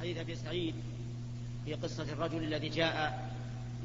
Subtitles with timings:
[0.00, 0.74] حديث أبي سعيد
[1.64, 3.18] في قصة الرجل الذي جاء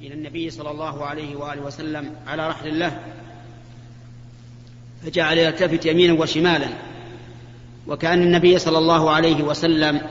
[0.01, 2.99] إلى النبي صلى الله عليه وآله وسلم على رحل له
[5.03, 6.67] فجعل يلتفت يمينا وشمالا
[7.87, 10.01] وكأن النبي صلى الله عليه وسلم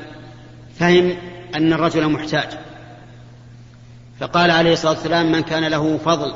[0.78, 1.16] فهم
[1.54, 2.48] أن الرجل محتاج.
[4.20, 6.34] فقال عليه الصلاة والسلام من كان له فضل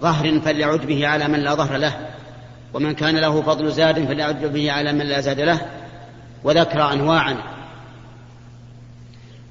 [0.00, 2.10] ظهر فليعد به على من لا ظهر له
[2.74, 5.70] ومن كان له فضل زاد فليعد به على من لا زاد له.
[6.44, 7.51] وذكر انواعا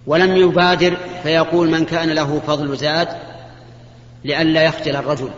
[0.07, 3.07] ولم يبادر فيقول من كان له فضل زاد
[4.25, 5.29] لئلا يخجل الرجل.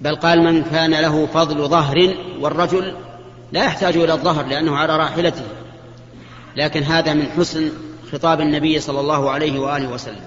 [0.00, 2.96] بل قال من كان له فضل ظهر والرجل
[3.52, 5.44] لا يحتاج إلى الظهر لأنه على راحلته.
[6.56, 7.70] لكن هذا من حسن
[8.12, 10.24] خطاب النبي صلى الله عليه وآله وسلم.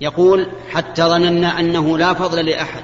[0.00, 2.82] يقول حتى ظننا أنه لا فضل لأحد.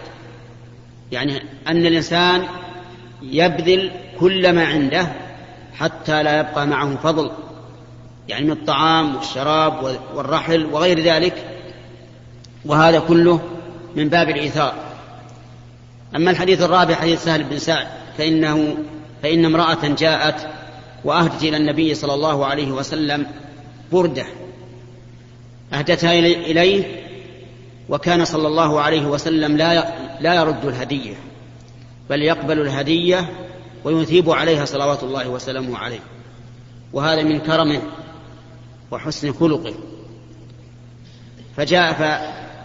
[1.12, 2.42] يعني أن الإنسان
[3.23, 5.09] يبذل كل ما عنده
[5.79, 7.31] حتى لا يبقى معه فضل.
[8.29, 11.47] يعني من الطعام والشراب والرحل وغير ذلك
[12.65, 13.41] وهذا كله
[13.97, 14.75] من باب الإيثار.
[16.17, 17.87] أما الحديث الرابع حديث سهل بن سعد
[18.19, 18.77] فإنه
[19.23, 20.48] فإن امرأة جاءت
[21.05, 23.27] وأهدت إلى النبي صلى الله عليه وسلم
[23.93, 24.27] بردة
[25.73, 27.05] أهدتها إليه
[27.89, 31.15] وكان صلى الله عليه وسلم لا لا يرد الهدية
[32.11, 33.29] بل يقبل الهدية
[33.85, 36.01] ويثيب عليها صلوات الله وسلامه عليه.
[36.92, 37.81] وهذا من كرمه
[38.91, 39.75] وحسن خلقه.
[41.56, 41.92] فجاء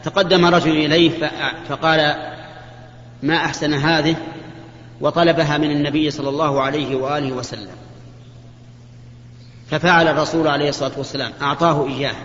[0.04, 1.30] فتقدم رجل إليه
[1.70, 2.16] فقال
[3.24, 4.16] ما أحسن هذه؟
[5.02, 7.76] وطلبها من النبي صلى الله عليه وآله وسلم.
[9.68, 12.16] ففعل الرسول عليه الصلاة والسلام أعطاه إياه.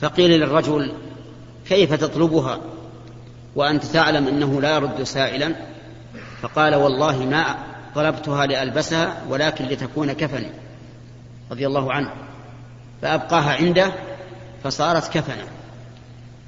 [0.00, 0.92] فقيل للرجل
[1.68, 2.60] كيف تطلبها؟
[3.56, 5.54] وأنت تعلم أنه لا يرد سائلا.
[6.42, 7.56] فقال والله ما
[7.94, 10.50] طلبتها لألبسها ولكن لتكون كفني.
[11.50, 12.10] رضي الله عنه.
[13.02, 13.92] فأبقاها عنده
[14.64, 15.44] فصارت كفنا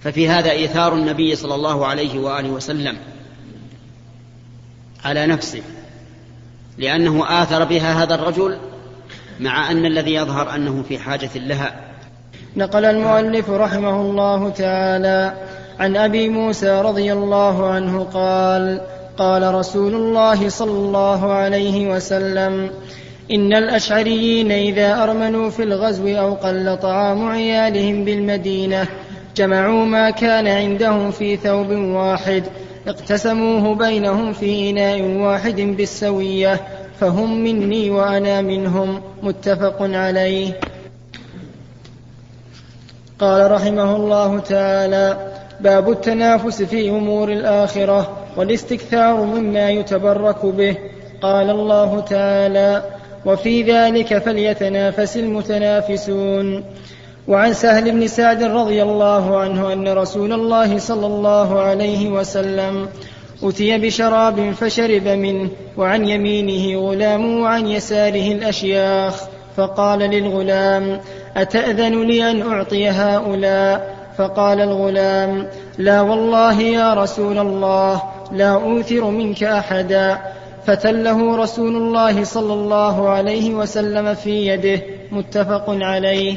[0.00, 2.96] ففي هذا إيثار النبي صلى الله عليه وآله وسلم
[5.04, 5.62] على نفسه
[6.78, 8.58] لأنه آثر بها هذا الرجل
[9.40, 11.80] مع أن الذي يظهر أنه في حاجة لها.
[12.56, 15.34] نقل المؤلف رحمه الله تعالى
[15.78, 18.80] عن أبي موسى رضي الله عنه قال
[19.16, 22.70] قال رسول الله صلى الله عليه وسلم
[23.32, 28.86] إن الأشعريين إذا أرمنوا في الغزو أو قل طعام عيالهم بالمدينة
[29.36, 32.44] جمعوا ما كان عندهم في ثوب واحد
[32.86, 36.60] اقتسموه بينهم في إناء واحد بالسوية
[37.00, 40.60] فهم مني وأنا منهم متفق عليه.
[43.18, 50.76] قال رحمه الله تعالى باب التنافس في أمور الآخرة والاستكثار مما يتبرك به.
[51.22, 56.64] قال الله تعالى وفي ذلك فليتنافس المتنافسون.
[57.28, 62.88] وعن سهل بن سعد رضي الله عنه أن رسول الله صلى الله عليه وسلم
[63.42, 69.24] أتي بشراب فشرب منه وعن يمينه غلام وعن يساره الأشياخ.
[69.56, 71.00] فقال للغلام
[71.36, 75.46] أتأذن لي أن أعطي هؤلاء؟ فقال الغلام
[75.78, 78.02] لا والله يا رسول الله
[78.32, 80.18] لا أوثر منك أحدا.
[80.66, 84.82] فتله رسول الله صلى الله عليه وسلم في يده.
[85.12, 86.36] متفق عليه.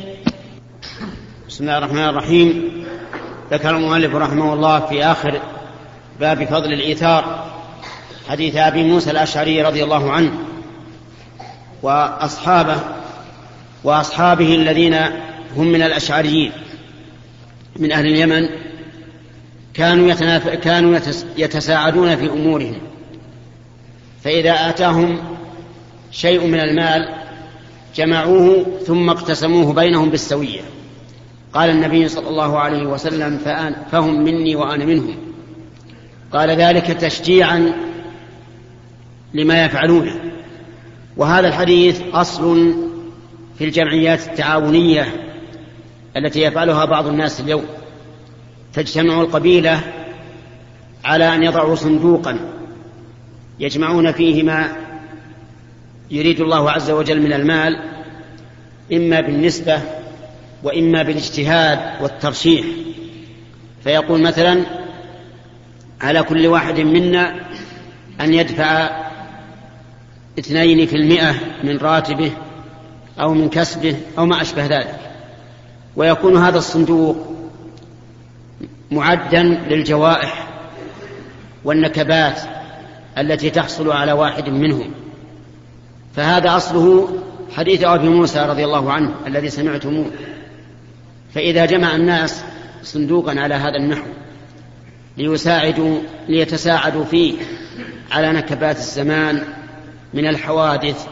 [1.49, 2.71] بسم الله الرحمن الرحيم.
[3.51, 5.41] ذكر المؤلف رحمه الله في آخر
[6.19, 7.45] باب فضل الإيثار
[8.29, 10.31] حديث أبي موسى الأشعري رضي الله عنه
[11.83, 12.77] وأصحابه
[13.83, 14.95] وأصحابه الذين
[15.57, 16.51] هم من الأشعريين
[17.79, 18.49] من أهل اليمن
[19.73, 20.13] كانوا.
[20.55, 20.99] كانوا
[21.37, 22.75] يتساعدون في أمورهم.
[24.23, 25.19] فإذا آتاهم
[26.11, 27.09] شيء من المال
[27.95, 30.61] جمعوه ثم اقتسموه بينهم بالسوية.
[31.53, 33.37] قال النبي صلى الله عليه وسلم
[33.91, 35.15] فهم مني وأنا منهم.
[36.33, 37.73] قال ذلك تشجيعا
[39.33, 40.19] لما يفعلونه.
[41.17, 42.73] وهذا الحديث أصل
[43.57, 45.07] في الجمعيات التعاونية
[46.17, 47.65] التي يفعلها بعض الناس اليوم.
[48.73, 49.81] تجتمع القبيلة
[51.05, 52.39] على أن يضعوا صندوقا.
[53.59, 54.75] يجمعون فيه ما
[56.11, 57.79] يريد الله عز وجل من المال
[58.93, 59.81] إما بالنسبة
[60.63, 62.65] وإما بالاجتهاد والترشيح.
[63.83, 64.63] فيقول مثلا
[66.01, 67.35] على كل واحد منا
[68.21, 68.89] أن يدفع
[70.39, 72.31] اثنين في المئة من راتبه
[73.19, 74.99] أو من كسبه أو ما أشبه ذلك.
[75.95, 77.33] ويكون هذا الصندوق
[78.91, 80.47] معدا للجوائح
[81.63, 82.41] والنكبات
[83.17, 84.91] التي تحصل على واحد منهم.
[86.15, 87.09] فهذا أصله
[87.55, 90.11] حديث أبي موسى رضي الله عنه الذي سمعتموه.
[91.33, 92.43] فإذا جمع الناس
[92.83, 94.07] صندوقا على هذا النحو
[95.17, 95.99] ليساعدوا
[96.29, 97.33] ليتساعدوا فيه
[98.11, 99.43] على نكبات الزمان
[100.13, 101.07] من الحوادث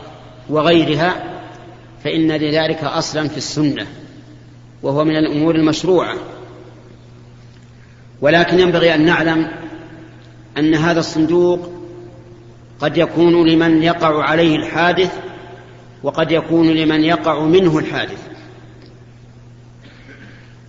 [0.49, 1.23] وغيرها
[2.03, 3.87] فإن لذلك أصلا في السنة
[4.83, 6.17] وهو من الأمور المشروعة.
[8.21, 9.47] ولكن ينبغي أن نعلم
[10.57, 11.80] أن هذا الصندوق
[12.81, 15.19] قد يكون لمن يقع عليه الحادث
[16.03, 18.27] وقد يكون لمن يقع منه الحادث.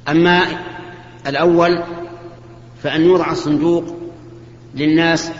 [0.08, 0.42] أما
[1.26, 1.82] الأول
[2.82, 3.96] فأن يوضع الصندوق
[4.74, 5.32] للناس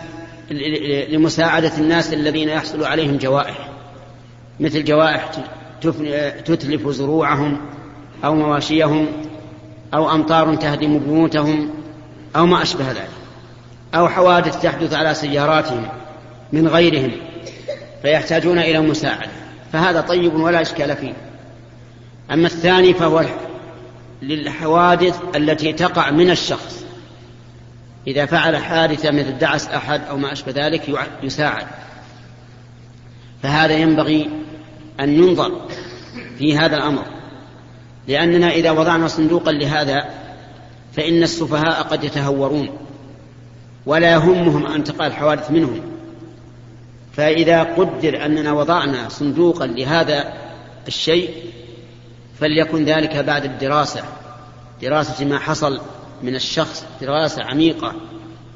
[1.10, 3.69] لمساعدة الناس الذين يحصل عليهم جوائح
[4.60, 5.30] مثل جوائح
[6.44, 7.60] تتلف زروعهم
[8.24, 9.06] أو مواشيهم
[9.94, 11.70] أو أمطار تهدم بيوتهم
[12.36, 13.10] أو ما أشبه ذلك
[13.94, 15.88] أو حوادث تحدث على سياراتهم.
[16.52, 17.12] من غيرهم
[18.02, 19.31] فيحتاجون إلى مساعدة.
[19.72, 21.12] فهذا طيب ولا إشكال فيه.
[22.31, 23.25] أما الثاني فهو
[24.22, 26.84] للحوادث التي تقع من الشخص.
[28.06, 31.66] إذا فعل حادثة مثل دعس أحد أو ما أشبه ذلك يساعد.
[33.43, 34.31] فهذا ينبغي
[35.00, 35.69] أن ينظر
[36.38, 37.05] في هذا الأمر.
[38.08, 40.05] لأننا إذا وضعنا صندوقا لهذا
[40.96, 42.69] فإن السفهاء قد يتهورون.
[43.87, 45.92] ولا يهمهم أن تقع الحوادث منهم.
[47.12, 50.32] فإذا قدر أننا وضعنا صندوقا لهذا
[50.88, 51.31] الشيء
[52.41, 54.03] فليكن ذلك بعد الدراسة.
[54.82, 55.81] دراسة ما حصل
[56.23, 57.94] من الشخص دراسة عميقة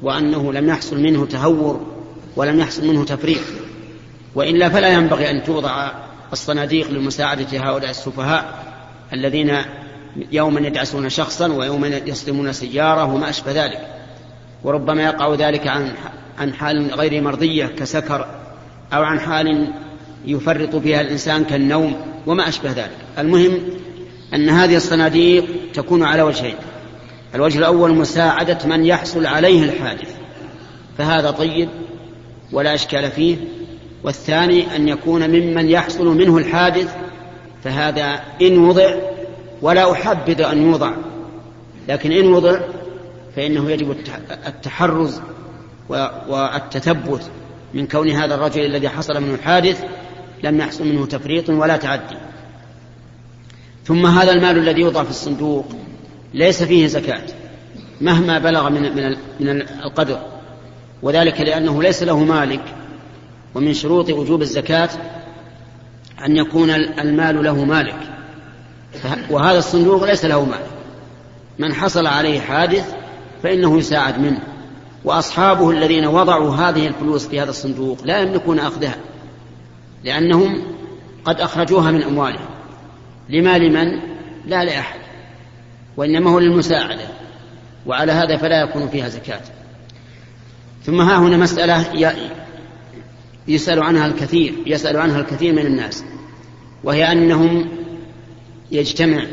[0.01, 1.85] وأنه لم يحصل منه تهور
[2.35, 3.41] ولم يحصل منه تفريط
[4.35, 5.91] وإلا فلا ينبغي أن توضع
[6.33, 8.65] الصناديق لمساعدة هؤلاء السفهاء
[9.13, 9.57] الذين
[10.31, 13.87] يوما يدعسون شخصا ويوما يصدمون سيارة وما أشبه ذلك.
[14.63, 15.93] وربما يقع ذلك عن
[16.37, 18.27] عن حال غير مرضية كسكر
[18.93, 19.73] أو عن حال
[20.25, 21.95] يفرط فيها الإنسان كالنوم
[22.27, 22.97] وما أشبه ذلك.
[23.17, 23.59] المهم
[24.33, 26.55] أن هذه الصناديق تكون على وجهين.
[27.35, 30.15] الوجه الأول مساعدة من يحصل عليه الحادث
[30.97, 31.69] فهذا طيب
[32.51, 33.37] ولا إشكال فيه.
[34.03, 36.95] والثاني أن يكون ممن يحصل منه الحادث
[37.63, 38.95] فهذا إن وضع
[39.61, 40.91] ولا أحبذ أن يوضع.
[41.89, 42.59] لكن إن وضع
[43.35, 43.95] فإنه يجب
[44.47, 45.21] التحرز
[46.29, 47.31] والتثبت.
[47.73, 49.83] من كون هذا الرجل الذي حصل منه الحادث
[50.43, 52.17] لم يحصل منه تفريط ولا تعدي.
[53.85, 55.65] ثم هذا المال الذي يوضع في الصندوق
[56.33, 57.23] ليس فيه زكاة
[58.01, 60.19] مهما بلغ من من من القدر.
[61.01, 62.63] وذلك لأنه ليس له مالك
[63.55, 64.89] ومن شروط وجوب الزكاة
[66.25, 67.99] أن يكون المال له مالك.
[69.29, 70.67] وهذا الصندوق ليس له مالك
[71.59, 72.93] من حصل عليه حادث
[73.43, 74.39] فإنه يساعد منه.
[75.07, 78.95] وأصحابه الذين وضعوا هذه الفلوس في هذا الصندوق لا يملكون أخذها
[80.03, 80.63] لأنهم
[81.25, 82.49] قد أخرجوها من أموالهم
[83.29, 83.99] لما لمن؟
[84.45, 84.99] لا لأحد
[85.97, 87.07] وإنما هو للمساعدة
[87.85, 89.41] وعلى هذا فلا يكون فيها زكاة.
[90.83, 91.85] ثم ها هنا مسألة
[93.47, 96.03] يسأل عنها الكثير يسأل عنها الكثير من الناس
[96.83, 97.69] وهي أنهم
[98.71, 99.23] يجتمع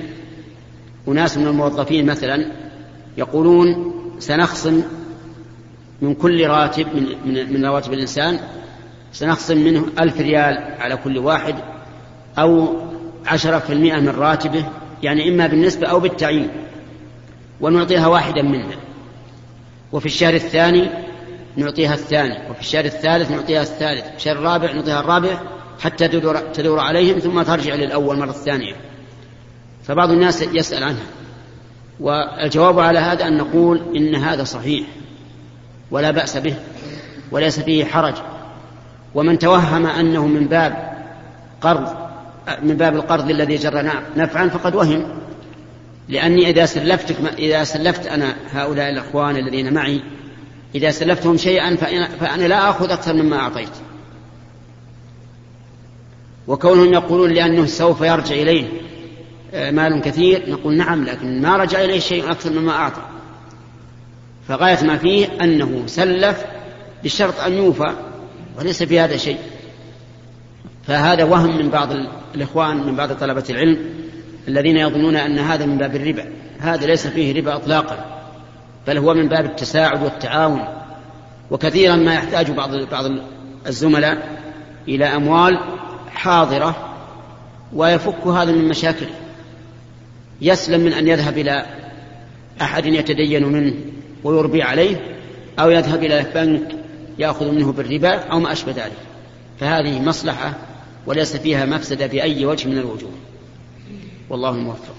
[1.09, 2.53] أناس من الموظفين مثلا
[3.17, 4.82] يقولون سنخصم
[6.05, 8.41] من كل راتب من, من, من رواتب الإنسان
[9.12, 11.55] سنخصم منه ألف ريال على كل واحد
[12.39, 12.77] أو
[13.27, 14.65] عشرة في المئة من راتبه
[15.03, 16.49] يعني إما بالنسبة أو بالتعيين
[17.61, 18.77] ونعطيها واحدا منا.
[19.93, 20.89] وفي الشهر الثاني
[21.56, 25.41] نعطيها الثاني وفي الشهر الثالث نعطيها الثالث في الشهر الرابع نعطيها الرابع
[25.81, 28.75] حتى تدور, تدور عليهم ثم ترجع للأول مرة الثانية
[29.82, 31.06] فبعض الناس يسأل عنها
[32.01, 34.87] والجواب على هذا أن نقول إن هذا صحيح.
[35.94, 36.55] ولا بأس به
[37.31, 38.15] وليس فيه حرج.
[39.15, 40.93] ومن توهم أنه من باب
[41.60, 41.96] قرض
[42.63, 45.05] من باب القرض الذي جر نفعا فقد وهم.
[46.08, 50.03] لأني إذا سلفتك إذا سلفت أنا هؤلاء الأخوان الذين معي
[50.74, 51.77] إذا سلفتهم شيئا
[52.20, 53.69] فأنا لا آخذ أكثر مما أعطيت.
[56.46, 58.65] وكونهم يقولون لأنه سوف يرجع إليه
[59.55, 63.03] آه، مال كثير نقول نعم لكن ما رجع إليه شيء أكثر مما أعطى.
[64.48, 66.44] فغاية ما فيه أنه سلف
[67.05, 67.93] بشرط أن يوفى
[68.58, 69.39] وليس في هذا شيء.
[70.86, 71.89] فهذا وهم من بعض
[72.34, 73.79] الإخوان من بعض طلبة العلم
[74.48, 76.24] الذين يظنون أن هذا من باب الربا.
[76.60, 78.20] هذا ليس فيه ربا إطلاقا
[78.86, 80.65] بل هو من باب التساعد والتعاون.
[81.51, 83.05] وكثيرا ما يحتاج بعض بعض
[83.67, 84.39] الزملاء
[84.89, 85.58] إلى أموال
[86.08, 86.94] حاضرة
[87.72, 89.15] ويفك هذا من مشاكله
[90.41, 91.67] يسلم من أن يذهب إلى
[92.63, 93.74] أحد يتدين منه.
[94.24, 94.96] ويربي عليه
[95.58, 96.62] أو يذهب إلى بنك
[97.19, 98.93] يأخذ منه بالربا أو ما أشبه ذلك.
[99.60, 100.52] فهذه مصلحة
[101.06, 103.10] وليس فيها مفسدة بأي وجه من الوجوه.
[104.31, 104.94] والله الموفق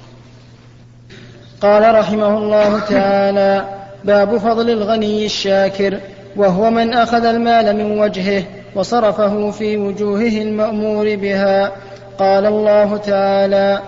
[1.61, 5.99] قال رحمه الله تعالى باب فضل الغني الشاكر
[6.35, 8.43] وهو من أخذ المال من وجهه
[8.75, 11.71] وصرفه في وجوهه المأمور بها.
[12.19, 13.81] قال الله تعالى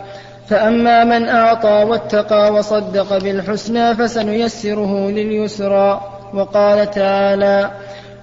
[0.50, 6.02] فأما من أعطى واتقى وصدق بالحسنى فسنيسره لليسرى.
[6.34, 7.72] وقال تعالى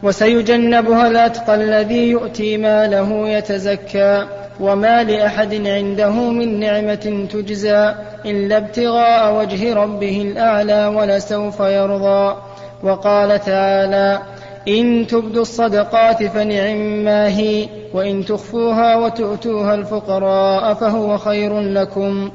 [0.03, 4.27] وسيجنبها الأتقى الذي يؤتي ماله يتزكى
[4.61, 7.95] وما لأحد عنده من نعمة تجزى
[8.27, 12.37] إلا ابتغاء وجه ربه الأعلى ولسوف يرضى.
[12.83, 14.19] وقال تعالى
[14.69, 22.31] إن تبدوا الصدقات فنعم ما هي وإن تخفوها وتؤتوها الفقراء فهو خير لكم.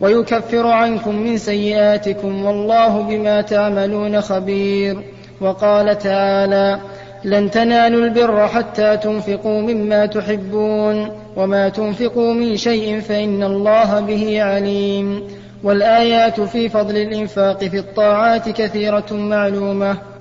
[0.00, 4.98] ويكفر عنكم من سيئاتكم والله بما تعملون خبير.
[5.40, 6.78] وقال تعالى
[7.24, 15.22] لن تنالوا البر حتى تنفقوا مما تحبون وما تنفقوا من شيء فإن الله به عليم.
[15.64, 20.11] والآيات في فضل الإنفاق في الطاعات كثيرة معلومة.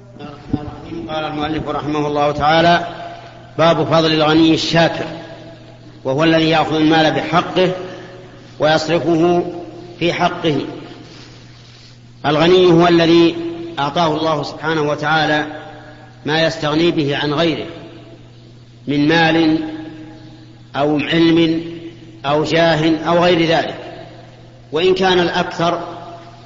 [1.11, 2.87] قال المؤلف رحمه الله تعالى
[3.57, 5.05] باب فضل الغني الشاكر
[6.03, 7.71] وهو الذي يأخذ المال بحقه
[8.59, 9.43] ويصرفه
[9.99, 10.57] في حقه.
[12.25, 13.35] الغني هو الذي
[13.79, 15.45] أعطاه الله سبحانه وتعالى
[16.25, 17.65] ما يستغني به عن غيره
[18.87, 19.57] من مال
[20.75, 21.61] أو علم
[22.25, 23.75] أو جاه أو غير ذلك.
[24.71, 25.79] وإن كان الأكثر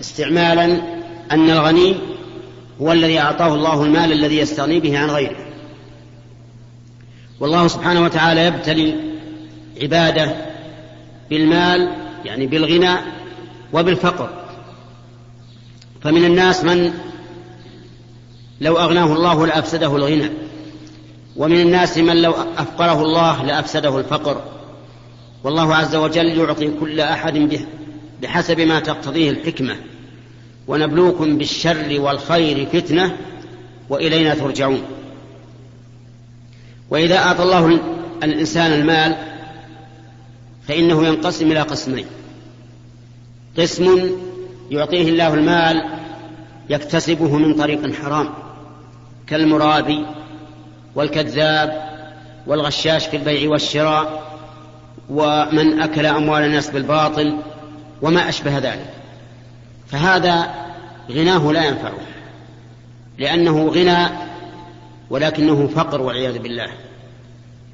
[0.02, 0.82] استعمالا
[1.32, 1.96] أن الغني
[2.82, 5.46] هو الذي أعطاه الله المال الذي يستغني به عن غيره.
[7.40, 8.96] والله سبحانه وتعالى يبتلي
[9.82, 10.36] عباده
[11.30, 11.90] بالمال
[12.26, 12.96] يعني بالغنى
[13.74, 14.30] وبالفقر.
[16.02, 16.94] فمن الناس من
[18.62, 20.30] لو أغناه الله لأفسده الغنى
[21.36, 24.42] ومن الناس من لو أفقره الله لأفسده الفقر.
[25.44, 27.66] والله عز وجل يعطي كل أحد
[28.22, 29.76] بحسب ما تقتضيه الحكمة.
[30.68, 33.18] ونبلوكم بالشر والخير فتنة
[33.90, 34.82] وإلينا ترجعون.
[36.90, 37.80] وإذا أعطى الله
[38.24, 39.16] الإنسان المال
[40.68, 42.06] فإنه ينقسم إلى قسمين.
[43.58, 44.12] قسم
[44.72, 45.84] يعطيه الله المال
[46.70, 48.30] يكتسبه من طريق حرام
[49.28, 50.06] كالمرابي
[50.96, 51.96] والكذاب
[52.48, 54.36] والغشاش في البيع والشراء
[55.10, 57.38] ومن أكل أموال الناس بالباطل
[58.02, 58.94] وما أشبه ذلك.
[59.88, 60.54] فهذا
[61.12, 62.00] غناه لا ينفعه
[63.18, 64.08] لأنه غنى
[65.10, 66.68] ولكنه فقر والعياذ بالله.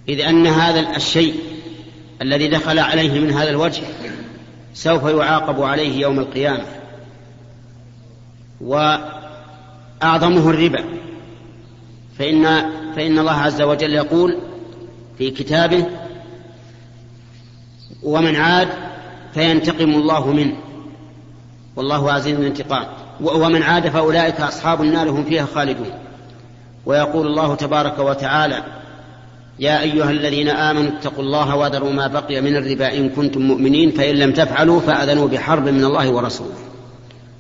[0.10, 1.36] إذ أن هذا الشيء
[2.22, 3.84] الذي دخل عليه من هذا الوجه
[4.74, 6.66] سوف يعاقب عليه يوم القيامة
[8.62, 10.84] وأعظمه الربا.
[12.20, 12.46] فإن
[12.96, 14.38] فإن الله عز وجل يقول
[15.18, 15.86] في كتابه
[18.04, 18.68] ومن عاد
[19.34, 20.56] فينتقم الله منه.
[21.76, 22.86] والله عزيز الانتقام
[23.22, 25.92] ومن عاد فأولئك أصحاب النار هم فيها خالدون.
[26.86, 28.64] ويقول الله تبارك وتعالى
[29.60, 34.16] يا أيها الذين آمنوا اتقوا الله وذروا ما بقي من الربا إن كنتم مؤمنين فإن
[34.16, 36.56] لم تفعلوا فأذنوا بحرب من الله ورسوله.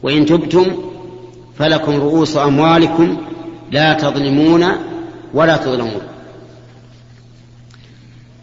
[0.04, 0.66] وإن تبتم
[1.58, 3.18] فلكم رؤوس أموالكم
[3.72, 4.66] لا تظلمون
[5.34, 6.02] ولا تظلمون.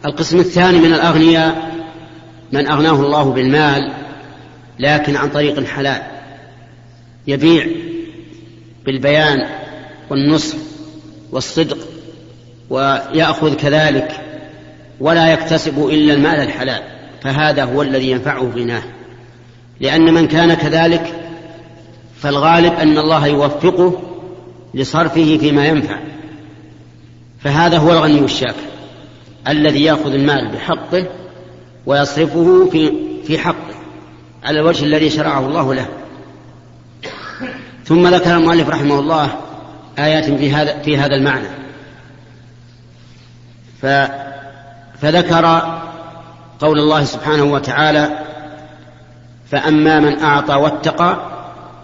[0.05, 1.75] القسم الثاني من الأغنياء
[2.51, 3.91] من أغناه الله بالمال
[4.79, 6.01] لكن عن طريق حلال
[7.27, 7.67] يبيع
[8.85, 9.47] بالبيان
[10.09, 10.57] والنصح
[11.31, 11.77] والصدق
[12.69, 14.21] ويأخذ كذلك
[14.99, 16.81] ولا يكتسب إلا المال الحلال
[17.21, 18.83] فهذا هو الذي ينفعه غناه.
[19.79, 21.13] لأن من كان كذلك
[22.19, 24.01] فالغالب أن الله يوفقه
[24.73, 25.99] لصرفه فيما ينفع.
[27.39, 28.69] فهذا هو الغني الشاكر
[29.47, 31.07] الذي يأخذ المال بحقه
[31.85, 32.93] ويصرفه في
[33.23, 33.68] في حقه.
[34.43, 35.87] على الوجه الذي شرعه الله له.
[37.85, 39.29] ثم ذكر المؤلف رحمه الله
[39.99, 41.47] آيات في هذا في هذا المعنى.
[43.81, 43.85] ف
[45.01, 45.45] فذكر
[46.59, 48.19] قول الله سبحانه وتعالى
[49.51, 51.17] فأما من أعطى واتقى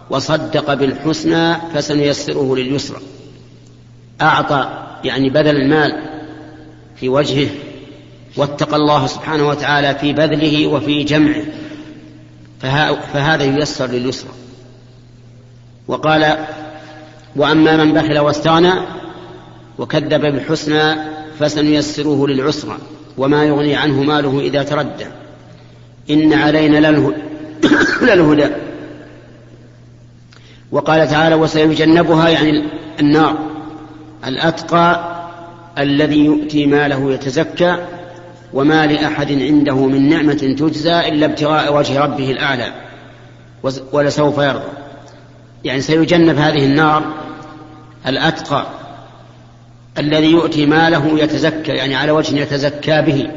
[0.10, 3.00] وصدق بالحسنى فسنيسره لليسرى.
[4.22, 6.10] أعطى يعني بذل المال
[6.96, 7.50] في وجهه
[8.38, 11.44] واتقى الله سبحانه وتعالى في بذله وفي جمعه.
[13.14, 14.32] فهذا ييسر لليسرى.
[15.88, 16.38] وقال
[17.36, 18.74] وأما من بخل واستغنى
[19.78, 20.96] وكذب بالحسنى
[21.40, 22.78] فسنيسره للعسرى
[23.18, 25.06] وما يغني عنه ماله إذا تردى.
[26.10, 26.78] إن علينا
[28.08, 28.48] للهدى.
[30.72, 32.64] وقال تعالى وسيجنبها يعني
[33.00, 33.38] النار
[34.28, 35.16] الأتقى
[35.78, 37.78] الذي يؤتي ماله يتزكى
[38.56, 42.74] وما لأحد عنده من نعمة تجزى إلا ابتغاء وجه ربه الأعلى
[43.92, 44.72] ولسوف يرضى.
[45.64, 47.04] يعني سيجنب هذه النار
[48.08, 48.68] الأتقى
[49.98, 53.28] الذي يؤتي ماله يتزكى يعني على وجه يتزكى به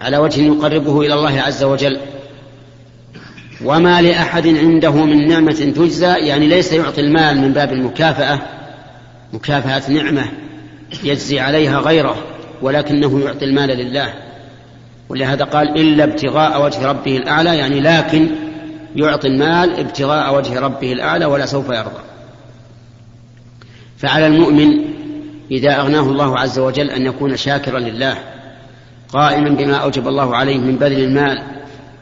[0.00, 2.00] على وجه يقربه إلى الله عز وجل.
[3.64, 8.38] وما لأحد عنده من نعمة تجزى يعني ليس يعطي المال من باب المكافأة
[9.32, 10.24] مكافأة نعمة
[11.04, 12.35] يجزي عليها غيره.
[12.62, 14.14] ولكنه يعطي المال لله.
[15.08, 18.28] ولهذا قال إلا ابتغاء وجه ربه الأعلى يعني لكن
[18.96, 22.00] يعطي المال ابتغاء وجه ربه الأعلى ولا سوف يرضى.
[23.98, 24.96] فعلى المؤمن
[25.50, 28.18] إذا أغناه الله عز وجل أن يكون شاكرا لله
[29.12, 31.42] قائما بما أوجب الله عليه من بذل المال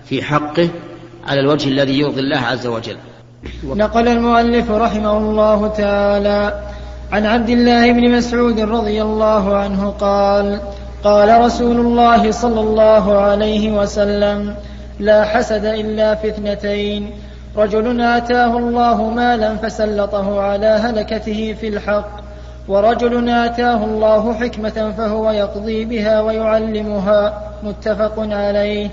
[0.05, 0.69] في حقه
[1.27, 2.97] على الوجه الذي يرضي الله عز وجل.
[3.65, 6.61] نقل المؤلف رحمه الله تعالى
[7.15, 10.61] عن عبد الله بن مسعود رضي الله عنه قال
[11.05, 14.55] قال رسول الله صلى الله عليه وسلم
[15.01, 17.11] لا حسد إلا في اثنتين.
[17.57, 22.11] رجل آتاه الله مالا فسلطه على هلكته في الحق
[22.69, 27.21] ورجل آتاه الله حكمة فهو يقضي بها ويعلمها.
[27.63, 28.91] متفق عليه.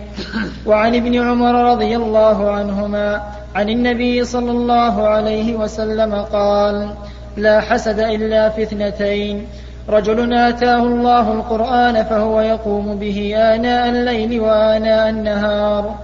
[0.66, 3.22] وعن ابن عمر رضي الله عنهما
[3.56, 6.94] عن النبي صلى الله عليه وسلم قال
[7.38, 9.48] لا حسد إلا في اثنتين.
[9.90, 15.96] رجل آتاه الله القرآن فهو يقوم به آناء الليل وآناء النهار.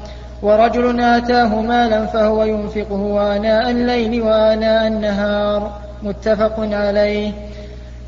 [0.42, 5.72] ورجل آتاه مالا فهو ينفقه آناء الليل وآناء النهار.
[6.04, 7.32] متفق عليه.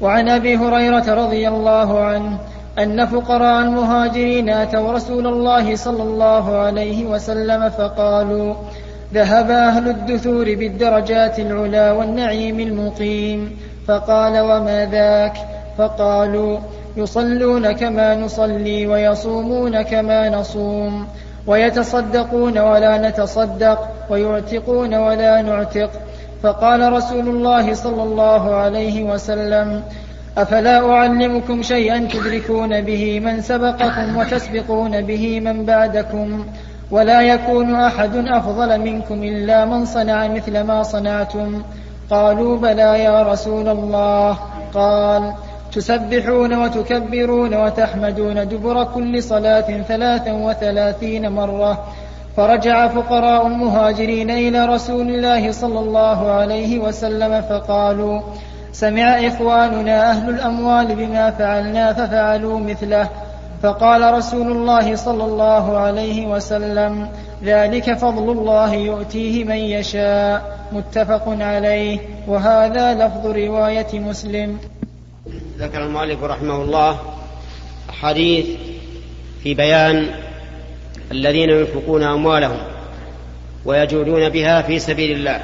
[0.02, 2.38] وعن أبي هريرة رضي الله عنه
[2.80, 8.56] أن فقراء المهاجرين آتوا رسول الله صلى الله عليه وسلم فقالوا
[9.14, 15.34] ذهب أهل الدثور بالدرجات العلا والنعيم المقيم فقال وما ذاك؟
[15.78, 16.60] فقالوا
[16.98, 21.08] يصلون كما نصلي ويصومون كما نصوم
[21.48, 25.90] ويتصدقون ولا نتصدق ويعتقون ولا نعتق.
[26.44, 29.84] فقال رسول الله صلى الله عليه وسلم
[30.38, 36.46] أفلا أعلمكم شيئا تدركون به من سبقكم وتسبقون به من بعدكم؟
[36.92, 41.62] ولا يكون أحد أفضل منكم إلا من صنع مثل ما صنعتم.
[42.10, 44.38] قالوا بلى يا رسول الله.
[44.74, 45.34] قال
[45.72, 51.84] تسبحون وتكبرون وتحمدون دبر كل صلاة ثلاثا وثلاثين مرة.
[52.38, 58.22] فرجع فقراء المهاجرين إلى رسول الله صلى الله عليه وسلم فقالوا
[58.72, 63.10] سمع إخواننا أهل الأموال بما فعلنا ففعلوا مثله.
[63.64, 67.10] فقال رسول الله صلى الله عليه وسلم
[67.44, 70.60] ذلك فضل الله يؤتيه من يشاء.
[70.72, 72.00] متفق عليه.
[72.28, 74.58] وهذا لفظ رواية مسلم.
[75.58, 77.00] ذكر المؤلف رحمه الله
[78.02, 78.46] حديث
[79.44, 80.10] في بيان
[81.12, 82.58] الذين ينفقون أموالهم
[83.66, 85.42] ويجودون بها في سبيل الله.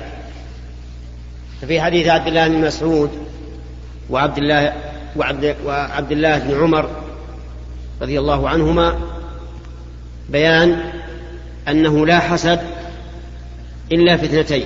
[1.61, 3.09] ففي حديث عبد الله بن مسعود
[4.09, 4.73] وعبد الله
[5.15, 7.04] وعبد, وعبد الله بن عمر
[8.01, 8.99] رضي الله عنهما
[10.29, 10.91] بيان
[11.67, 12.59] أنه لا حسد
[13.91, 14.65] إلا في اثنتين.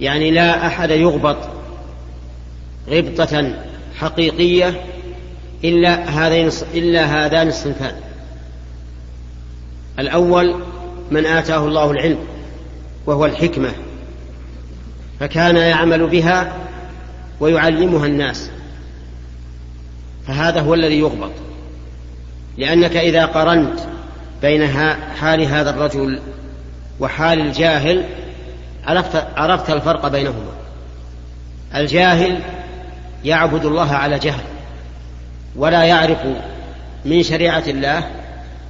[0.00, 1.36] يعني لا أحد يغبط
[2.88, 3.54] غبطة
[3.96, 4.84] حقيقية
[5.64, 7.94] إلا هذين إلا هذان الصنفان.
[9.98, 10.54] الأول
[11.10, 12.18] من آتاه الله العلم
[13.06, 13.72] وهو الحكمة
[15.20, 16.52] فكان يعمل بها
[17.40, 18.50] ويعلمها الناس.
[20.26, 21.30] فهذا هو الذي يغبط.
[22.58, 23.80] لأنك إذا قرنت
[24.42, 24.68] بين
[25.20, 26.20] حال هذا الرجل
[27.00, 28.04] وحال الجاهل
[28.86, 30.52] عرفت, عرفت الفرق بينهما.
[31.74, 32.40] الجاهل
[33.24, 34.44] يعبد الله على جهل
[35.56, 36.18] ولا يعرف
[37.04, 38.10] من شريعة الله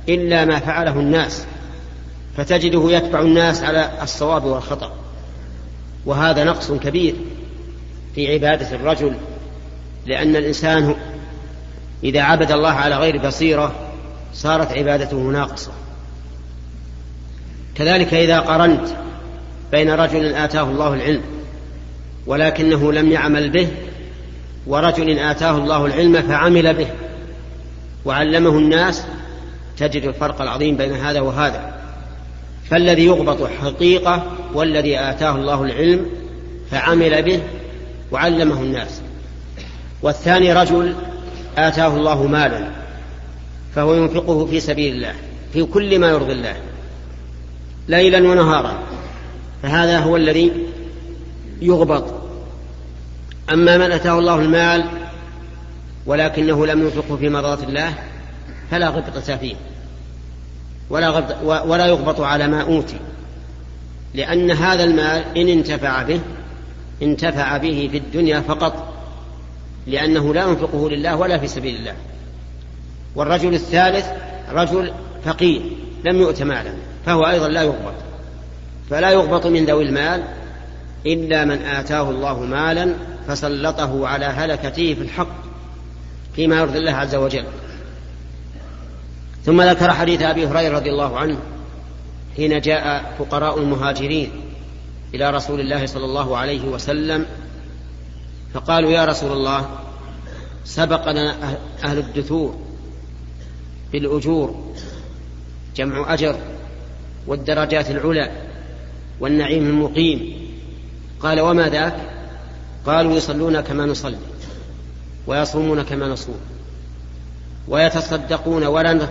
[0.09, 1.47] إلا ما فعله الناس
[2.37, 4.93] فتجده يتبع الناس على الصواب والخطأ.
[6.07, 7.15] وهذا نقص كبير
[8.15, 9.15] في عبادة الرجل
[10.07, 10.95] لأن الإنسان
[12.05, 13.73] إذا عبد الله على غير بصيرة
[14.35, 15.71] صارت عبادته ناقصة.
[17.75, 18.89] كذلك إذا قرنت
[19.73, 21.23] بين رجل آتاه الله العلم
[22.27, 23.69] ولكنه لم يعمل به
[24.67, 26.87] ورجل آتاه الله العلم فعمل به
[28.05, 29.05] وعلمه الناس
[29.79, 31.77] تجد الفرق العظيم بين هذا وهذا.
[32.71, 34.23] فالذي يغبط حقيقة
[34.55, 36.07] والذي آتاه الله العلم
[36.71, 37.41] فعمل به
[38.13, 39.01] وعلمه الناس.
[40.03, 40.95] والثاني رجل
[41.59, 42.71] آتاه الله مالا
[43.75, 45.15] فهو ينفقه في سبيل الله
[45.53, 46.57] في كل ما يرضي الله
[47.89, 48.79] ليلا ونهارا.
[49.63, 50.53] فهذا هو الذي
[51.61, 52.05] يغبط.
[53.53, 54.85] أما من أتاه الله المال
[56.07, 57.95] ولكنه لم ينفقه في مرضات الله
[58.71, 59.55] فلا غبطة فيه.
[60.91, 62.99] ولا, غبط ولا يغبط على ما أوتي.
[64.15, 66.21] لأن هذا المال إن انتفع به
[67.03, 68.96] انتفع به في الدنيا فقط.
[69.87, 71.95] لأنه لا ينفقه لله ولا في سبيل الله.
[73.15, 74.07] والرجل الثالث
[74.53, 74.93] رجل
[75.25, 75.63] فقير
[76.05, 76.75] لم يؤت مالا
[77.07, 77.95] فهو أيضا لا يغبط.
[78.91, 80.23] فلا يغبط من ذوي المال
[81.07, 82.95] إلا من آتاه الله مالا
[83.29, 85.37] فسلطه على هلكته في الحق
[86.37, 87.45] فيما يرضي الله عز وجل.
[89.47, 91.37] ثم ذكر حديث أبي هريرة رضي الله عنه
[92.37, 94.31] حين جاء فقراء المهاجرين
[95.15, 97.27] إلى رسول الله صلى الله عليه وسلم
[98.55, 99.69] فقالوا يا رسول الله
[100.65, 102.55] سبقنا أهل الدثور
[103.93, 104.75] بالأجور
[105.77, 106.37] جمع أجر
[107.27, 108.31] والدرجات العلى
[109.21, 110.47] والنعيم المقيم.
[111.21, 111.97] قال وما ذاك؟
[112.87, 114.19] قالوا يصلون كما نصلي
[115.27, 116.41] ويصومون كما نصوم
[117.69, 119.09] ويتصدقون ولا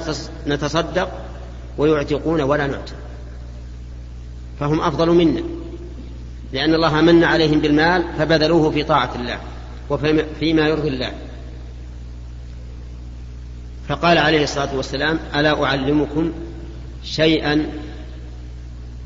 [0.48, 1.12] نتصدق
[1.78, 2.96] ويعتقون ولا نعتق.
[4.60, 5.44] فهم أفضل منا.
[6.56, 9.40] لأن الله من عليهم بالمال فبذلوه في طاعة الله
[9.90, 11.12] وفيما يرضي الله.
[13.88, 16.32] فقال عليه الصلاة والسلام ألا أعلمكم
[17.04, 17.70] شيئا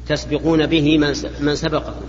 [0.07, 0.97] تسبقون به
[1.39, 2.05] من سبقكم؟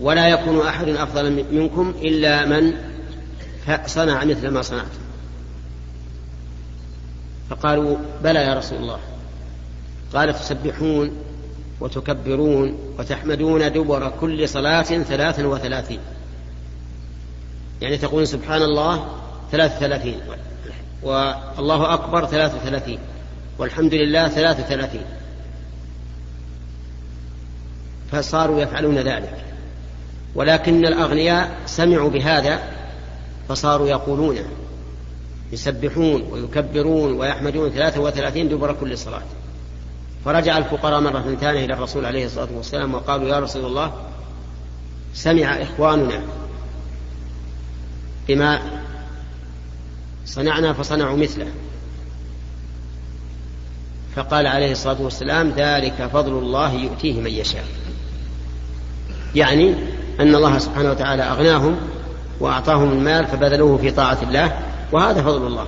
[0.00, 2.72] ولا يكون أحد أفضل منكم إلا من
[3.86, 4.88] صنع مثل ما صنعتم.
[7.50, 8.98] فقالوا بلى يا رسول الله.
[10.14, 11.10] قال تسبحون
[11.80, 16.00] وتكبرون وتحمدون دبر كل صلاة ثلاثا وثلاثين.
[17.80, 19.06] يعني تقول سبحان الله
[19.52, 20.20] ثلاث ثلاثين
[21.02, 22.98] والله أكبر ثلاث ثلاثين
[23.58, 25.04] والحمد لله ثلاث ثلاثين.
[28.12, 29.44] فصاروا يفعلون ذلك.
[30.34, 32.62] ولكن الأغنياء سمعوا بهذا
[33.48, 34.44] فصاروا يقولونه
[35.52, 39.22] يسبحون ويكبرون ويحمدون ثلاثة وثلاثين دبر كل صلاة.
[40.24, 43.92] فرجع الفقراء مرة ثانية إلى الرسول عليه الصلاة والسلام وقالوا يا رسول الله
[45.14, 46.20] سمع إخواننا
[48.28, 48.60] بما
[50.26, 51.46] صنعنا فصنعوا مثله.
[54.16, 57.64] فقال عليه الصلاة والسلام ذلك فضل الله يؤتيه من يشاء.
[59.34, 59.74] يعني
[60.20, 61.76] أن الله سبحانه وتعالى أغناهم
[62.40, 64.58] وأعطاهم المال فبذلوه في طاعة الله
[64.92, 65.66] وهذا فضل الله.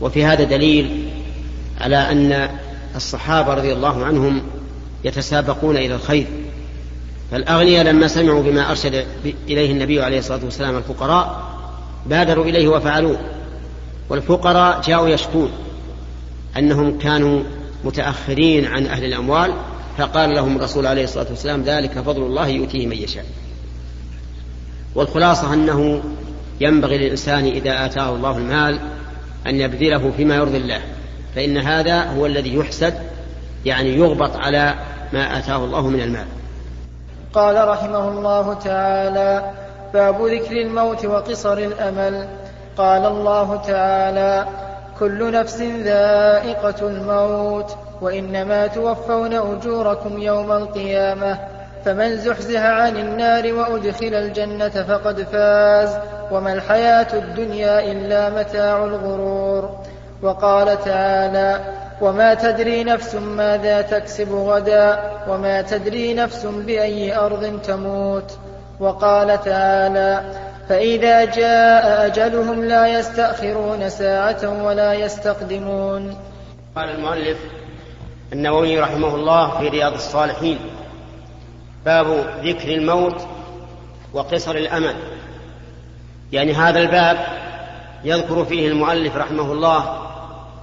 [0.00, 1.10] وفي هذا دليل
[1.80, 2.48] على أن
[2.96, 4.42] الصحابة رضي الله عنهم
[5.04, 6.26] يتسابقون إلى الخير
[7.30, 9.06] فالأغنياء لما سمعوا بما أرشد
[9.48, 11.54] إليه النبي عليه الصلاة والسلام الفقراء
[12.06, 13.18] بادروا إليه وفعلوه
[14.08, 15.50] والفقراء جاءوا يشكون
[16.58, 17.42] أنهم كانوا
[17.84, 19.52] متأخرين عن أهل الأموال
[19.98, 23.26] فقال لهم الرسول عليه الصلاة والسلام ذلك فضل الله يؤتيه من يشاء.
[24.94, 26.02] والخلاصة أنه
[26.60, 28.78] ينبغي للإنسان إذا آتاه الله المال
[29.46, 30.80] أن يبذله فيما يرضي الله.
[31.34, 32.94] فإن هذا هو الذي يحسد
[33.64, 34.74] يعني يغبط على
[35.12, 36.26] ما آتاه الله من المال.
[37.32, 39.50] قال رحمه الله تعالى
[39.94, 42.28] باب ذكر الموت وقصر الأمل.
[42.76, 44.46] قال الله تعالى
[44.98, 51.38] كل نفس ذائقة الموت وإنما توفون أجوركم يوم القيامة.
[51.84, 55.96] فمن زحزح عن النار وأدخل الجنة فقد فاز
[56.30, 59.78] وما الحياة الدنيا إلا متاع الغرور.
[60.24, 61.60] وقال تعالى
[62.00, 68.38] وما تدري نفس ماذا تكسب غدا وما تدري نفس بأي أرض تموت.
[68.80, 70.22] وقال تعالى
[70.68, 76.16] فإذا جاء أجلهم لا يستأخرون ساعة ولا يستقدمون.
[76.76, 77.38] قال المؤلف
[78.32, 80.58] النووي رحمه الله في رياض الصالحين
[81.84, 82.06] باب
[82.44, 83.26] ذكر الموت
[84.12, 84.94] وقصر الأمل.
[86.32, 87.16] يعني هذا الباب
[88.04, 90.03] يذكر فيه المؤلف رحمه الله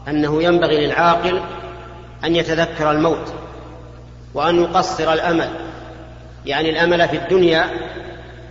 [0.07, 1.41] أنه ينبغي للعاقل
[2.23, 3.33] أن يتذكر الموت
[4.33, 5.49] وأن يقصر الأمل
[6.45, 7.69] يعني الأمل في الدنيا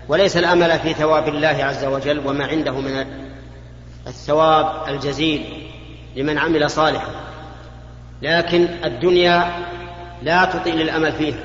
[0.08, 3.06] وليس الأمل في ثواب الله عز وجل وما عنده من
[4.06, 5.44] الثواب الجزيل
[6.16, 7.08] لمن عمل صالحا.
[8.22, 9.50] لكن الدنيا
[10.22, 11.38] لا تطيل الأمل فيها.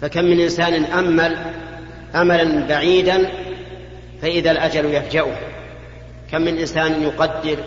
[0.00, 1.36] فكم من إنسان أمل
[2.14, 3.30] املا بعيدا
[4.22, 5.36] فإذا الأجل يفجأه.
[6.32, 7.58] كم من إنسان يقدر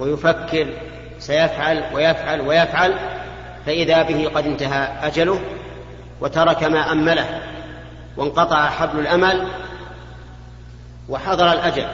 [0.00, 0.66] ويفكر
[1.18, 2.94] سيفعل ويفعل ويفعل
[3.66, 5.40] فإذا به قد انتهى أجله
[6.20, 7.40] وترك ما أمله
[8.16, 9.46] وانقطع حبل الأمل
[11.08, 11.86] وحضر الأجل.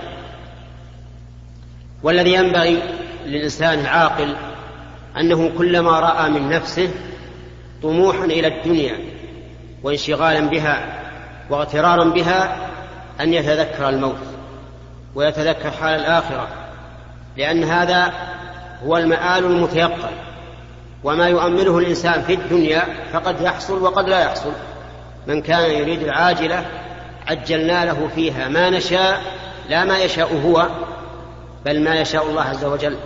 [2.02, 2.82] والذي ينبغي
[3.26, 4.36] للإنسان العاقل
[5.16, 6.90] أنه كلما رأى من نفسه
[7.82, 8.98] طموحا إلى الدنيا
[9.82, 11.00] وانشغالا بها
[11.50, 12.56] واغترارا بها
[13.20, 14.18] أن يتذكر الموت
[15.14, 16.48] ويتذكر حال الآخرة.
[17.36, 18.12] لأن هذا
[18.86, 20.10] هو المآل المتيقن
[21.04, 24.52] وما يؤمله الإنسان في الدنيا فقد يحصل وقد لا يحصل.
[25.26, 26.66] من كان يريد العاجلة
[27.26, 29.22] عجلنا له فيها ما نشاء
[29.68, 30.68] لا ما يشاء هو
[31.64, 32.96] بل ما يشاء الله عز وجل.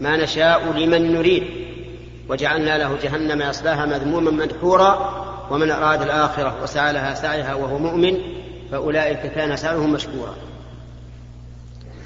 [0.00, 1.44] ما نشاء لمن نريد.
[2.28, 5.14] وجعلنا له جهنم يصلاها مذموما مدحورا
[5.50, 8.18] ومن أراد الآخرة وسعى لها سعيها وهو مؤمن
[8.72, 10.34] فأولئك كان سعيهم مشكورا.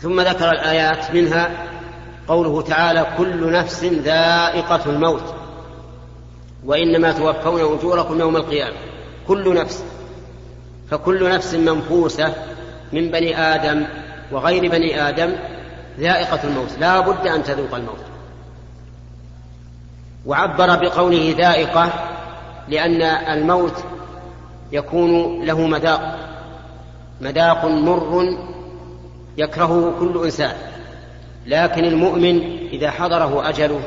[0.03, 1.51] ثم ذكر الآيات منها
[2.29, 5.35] قوله تعالى كل نفس ذائقة الموت
[6.65, 8.77] وإنما توفون أجوركم يوم القيامة.
[9.29, 9.85] كل نفس
[10.91, 12.35] فكل نفس منفوسة
[12.93, 13.87] من بني آدم
[14.33, 15.33] وغير بني آدم
[15.99, 16.79] ذائقة الموت.
[16.81, 18.05] لا بد أن تذوق الموت.
[20.27, 21.91] وعبر بقوله ذائقة
[22.69, 23.85] لأن الموت
[24.73, 26.19] يكون له مذاق
[27.21, 28.37] مذاق مر
[29.37, 30.55] يكرهه كل إنسان
[31.47, 33.81] لكن المؤمن إذا حضره أجله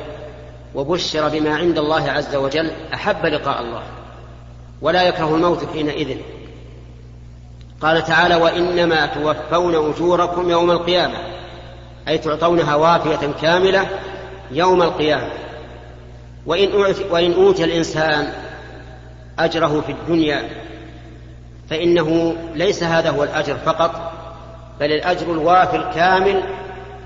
[0.76, 3.84] وبشر بما عند الله عز وجل أحب لقاء الله
[4.82, 6.18] ولا يكره الموت حينئذ.
[7.82, 11.18] قال تعالى وإنما توفون أجوركم يوم القيامة
[12.08, 13.88] أي تعطونها وافية كاملة
[14.52, 15.30] يوم القيامة.
[16.46, 16.70] وإن
[17.12, 18.34] وإن أوتي الإنسان
[19.40, 20.50] أجره في الدنيا
[21.70, 24.15] فإنه ليس هذا هو الأجر فقط
[24.80, 26.44] بل الأجر الوافي الكامل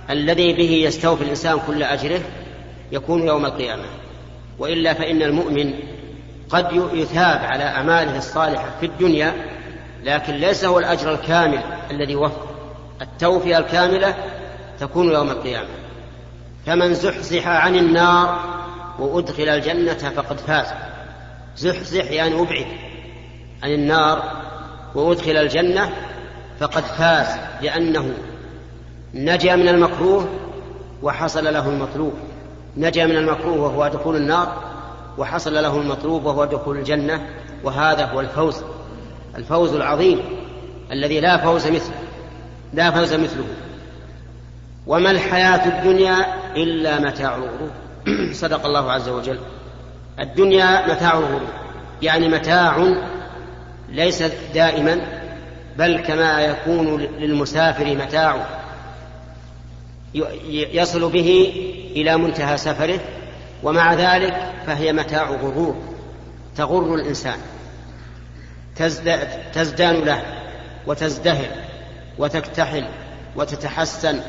[0.10, 2.22] الذي به يستوفي الإنسان كل أجره
[2.92, 3.86] يكون يوم القيامة.
[4.60, 5.74] وإلا فإن المؤمن
[6.50, 9.34] قد يثاب على أعماله الصالحة في الدنيا
[10.04, 11.60] لكن ليس هو الأجر الكامل
[11.92, 12.48] الذي وفق.
[13.02, 14.16] التوفية الكاملة
[14.80, 15.68] تكون يوم القيامة.
[16.66, 18.40] فمن زحزح عن النار
[19.00, 20.68] وأدخل الجنة فقد فاز.
[21.58, 22.66] زحزح يعني أبعد
[23.64, 24.24] عن النار
[24.96, 25.92] وأدخل الجنة
[26.60, 27.28] فقد فاز
[27.62, 28.14] لأنه
[29.14, 30.28] نجا من المكروه
[31.04, 32.14] وحصل له المطلوب.
[32.78, 34.64] نجا من المكروه وهو دخول النار
[35.18, 37.26] وحصل له المطلوب وهو دخول الجنة
[37.64, 38.64] وهذا هو الفوز
[39.36, 40.20] الفوز العظيم
[40.92, 41.96] الذي لا فوز مثله
[42.74, 43.46] لا فوز مثله.
[44.88, 46.16] وما الحياة الدنيا
[46.56, 47.72] إلا متاع الغرور؟
[48.42, 49.40] صدق الله عز وجل.
[50.20, 51.48] الدنيا متاع الغرور
[52.02, 52.94] يعني متاع
[53.90, 55.19] ليس دائما
[55.78, 58.60] بل كما يكون للمسافر متاع
[60.50, 61.54] يصل به
[61.96, 63.00] إلى منتهى سفره
[63.64, 65.76] ومع ذلك فهي متاع غرور
[66.56, 67.38] تغر الإنسان
[69.54, 70.24] تزدان له
[70.88, 71.50] وتزدهر
[72.18, 72.86] وتكتحل
[73.36, 74.20] وتتحسن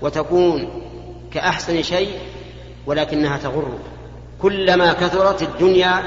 [0.00, 0.82] وتكون
[1.32, 2.18] كأحسن شيء
[2.86, 3.78] ولكنها تغر.
[4.42, 6.02] كلما كثرت الدنيا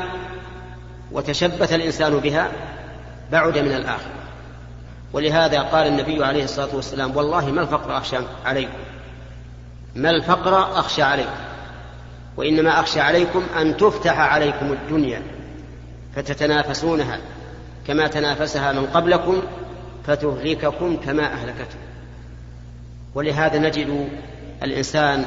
[1.12, 2.52] وتشبث الإنسان بها
[3.32, 4.21] بعد من الآخرة
[5.14, 8.78] ولهذا قال النبي عليه الصلاة والسلام والله ما الفقر أخشى عليكم
[9.96, 11.40] ما الفقر أخشى عليكم
[12.38, 15.22] وإنما أخشى عليكم أن تفتح عليكم الدنيا
[16.16, 17.20] فتتنافسونها.
[17.88, 19.42] كما تنافسها من قبلكم
[20.08, 21.82] فتهلككم كما أهلكتهم
[23.16, 24.10] ولهذا نجد
[24.64, 25.26] الإنسان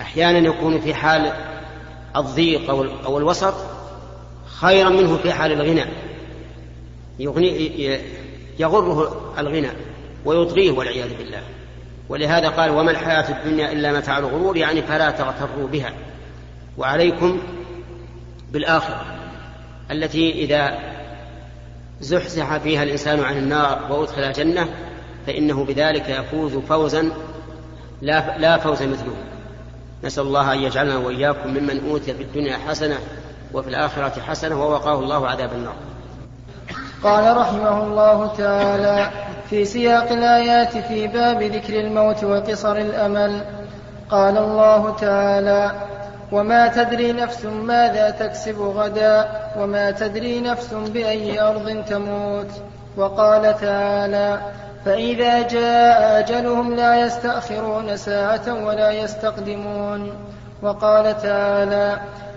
[0.00, 1.32] أحيانا يكون في حال
[2.16, 2.70] الضيق
[3.04, 3.54] أو الوسط
[4.46, 5.84] خيرا منه في حال الغنى.
[7.18, 7.98] يغني
[8.58, 9.70] يغره الغنى
[10.24, 11.42] ويطغيه والعياذ بالله.
[12.08, 14.56] ولهذا قال وما الحياة الدنيا إلا متاع الغرور.
[14.56, 15.92] يعني فلا تغتروا بها.
[16.78, 17.38] وعليكم
[18.52, 19.04] بالآخرة
[19.90, 20.78] التي إذا
[22.00, 24.68] زحزح فيها الإنسان عن النار وأدخل الجنة
[25.26, 27.12] فإنه بذلك يفوز فوزا
[28.02, 29.16] لا, لا فوز مثله.
[30.04, 32.98] نسأل الله أن يجعلنا وإياكم ممن أوتي في الدنيا حسنة
[33.52, 35.74] وفي الآخرة حسنة ووقاه الله عذاب النار.
[37.04, 39.06] قال رحمه الله تعالى
[39.50, 43.40] في سياق الآيات في باب ذكر الموت وقصر الأمل.
[44.10, 45.70] قال الله تعالى
[46.32, 52.50] وما تدري نفس ماذا تكسب غدا وما تدري نفس بأي أرض تموت.
[52.96, 54.38] وقال تعالى
[54.84, 60.12] فإذا جاء أجلهم لا يستأخرون ساعة ولا يستقدمون.
[60.62, 61.96] وقال تعالى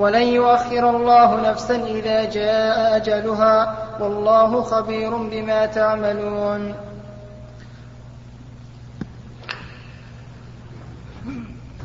[0.00, 3.56] ولن يؤخر الله نفسا إذا جاء أجلها
[4.00, 6.74] والله خبير بما تعملون.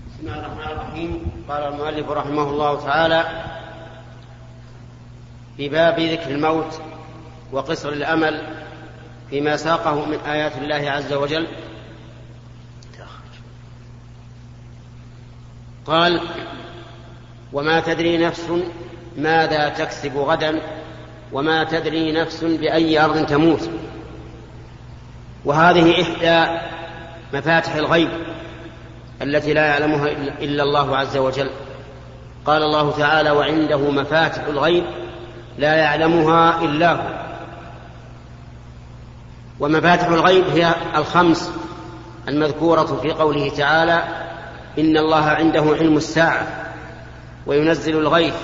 [0.08, 1.32] بسم الله الرحمن الرحيم.
[1.50, 3.24] قال المؤلف رحمه الله تعالى
[5.58, 6.82] في باب ذكر الموت
[7.52, 8.42] وقصر الأمل
[9.30, 11.48] فيما ساقه من آيات الله عز وجل.
[15.86, 16.22] قال
[17.56, 18.52] وما تدري نفس
[19.18, 20.62] ماذا تكسب غدا
[21.34, 23.70] وما تدري نفس بأي أرض تموت.
[25.46, 26.60] وهذه إحدى
[27.34, 28.10] مفاتح الغيب
[29.22, 30.08] التي لا يعلمها
[30.42, 31.50] الا الله عز وجل.
[32.46, 34.84] قال الله تعالى وعنده مفاتح الغيب
[35.58, 37.26] لا يعلمها إلا هو.
[39.60, 41.52] ومفاتح الغيب هي الخمس
[42.28, 44.04] المذكورة في قوله تعالى
[44.80, 46.65] إن الله عنده علم الساعة.
[47.46, 48.36] وينزل الغيث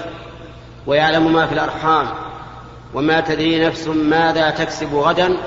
[0.88, 2.08] ويعلم ما في الأرحام
[2.94, 5.38] وما تدري نفس ماذا تكسب غدا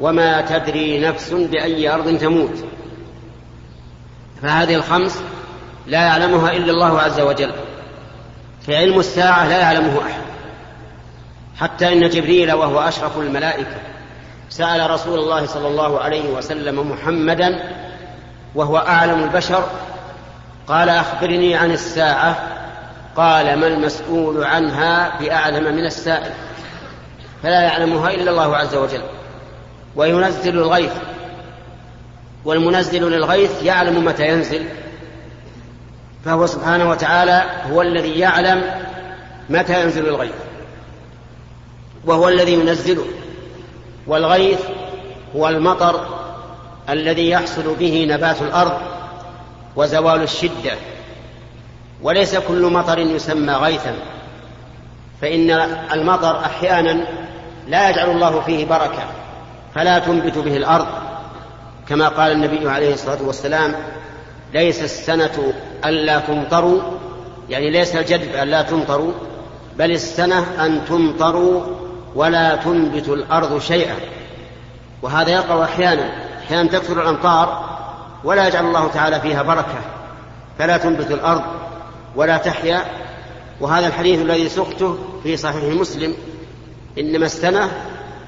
[0.00, 2.64] وما تدري نفس بأي أرض تموت.
[4.42, 5.22] فهذه الخمس
[5.86, 7.52] لا يعلمها إلا الله عز وجل
[8.66, 10.22] فعلم الساعة لا يعلمه أحد.
[11.56, 13.76] حتى إن جبريل وهو أشرف الملائكة
[14.48, 17.72] سأل رسول الله صلى الله عليه وسلم محمدا
[18.54, 19.64] وهو أعلم البشر
[20.66, 22.57] قال أخبرني عن الساعة
[23.16, 26.32] قال ما المسؤول عنها باعلم من السائل؟
[27.42, 29.02] فلا يعلمها إلا الله عز وجل.
[29.96, 30.92] وينزل الغيث.
[32.44, 34.68] والمنزل للغيث يعلم متى ينزل.
[36.24, 37.42] فهو سبحانه وتعالى
[37.72, 38.64] هو الذي يعلم
[39.50, 40.34] متى ينزل الغيث.
[42.04, 43.06] وهو الذي ينزله.
[44.06, 44.60] والغيث
[45.36, 46.18] هو المطر
[46.88, 48.80] الذي يحصل به نبات الأرض
[49.76, 50.72] وزوال الشدة.
[52.02, 53.94] وليس كل مطر يسمى غيثا
[55.20, 55.50] فإن
[55.92, 57.04] المطر أحيانا
[57.68, 59.02] لا يجعل الله فيه بركة
[59.74, 60.86] فلا تنبت به الأرض.
[61.88, 63.74] كما قال النبي عليه الصلاة والسلام
[64.54, 65.52] ليس السنة
[65.84, 66.80] ألا تمطروا
[67.48, 69.12] يعني ليس الجدب الا تمطروا
[69.76, 71.62] بل السنة أن تمطروا
[72.14, 73.96] ولا تنبت الأرض شيئا.
[75.02, 76.10] وهذا يقع أحيانا
[76.44, 77.64] أحيانا تكثر الأمطار
[78.24, 79.78] ولا يجعل الله تعالى فيها بركة
[80.58, 81.42] فلا تنبت الأرض.
[82.18, 82.84] ولا تحيا.
[83.60, 86.14] وهذا الحديث الذي سقته في صحيح مسلم.
[86.98, 87.70] إنما السنة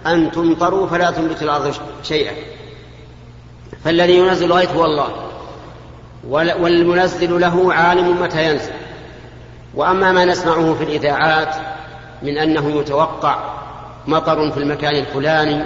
[0.07, 2.33] أن تمطروا فلا تنبت الأرض شيئا.
[3.85, 5.09] فالذي ينزل الغيث هو الله.
[6.61, 8.73] والمنزل له عالم متى ينزل.
[9.75, 11.55] وأما ما نسمعه في الإذاعات
[12.23, 13.39] من أنه يتوقع
[14.07, 15.65] مطر في المكان الفلاني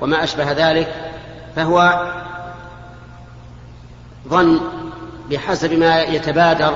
[0.00, 0.94] وما أشبه ذلك
[1.56, 2.06] فهو
[4.28, 4.60] ظن
[5.30, 6.74] بحسب ما يتبادر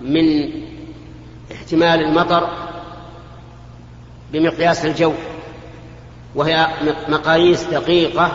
[0.00, 0.50] من
[1.52, 2.48] احتمال المطر
[4.32, 5.12] بمقياس الجو
[6.34, 6.68] وهي
[7.08, 8.32] مقاييس دقيقة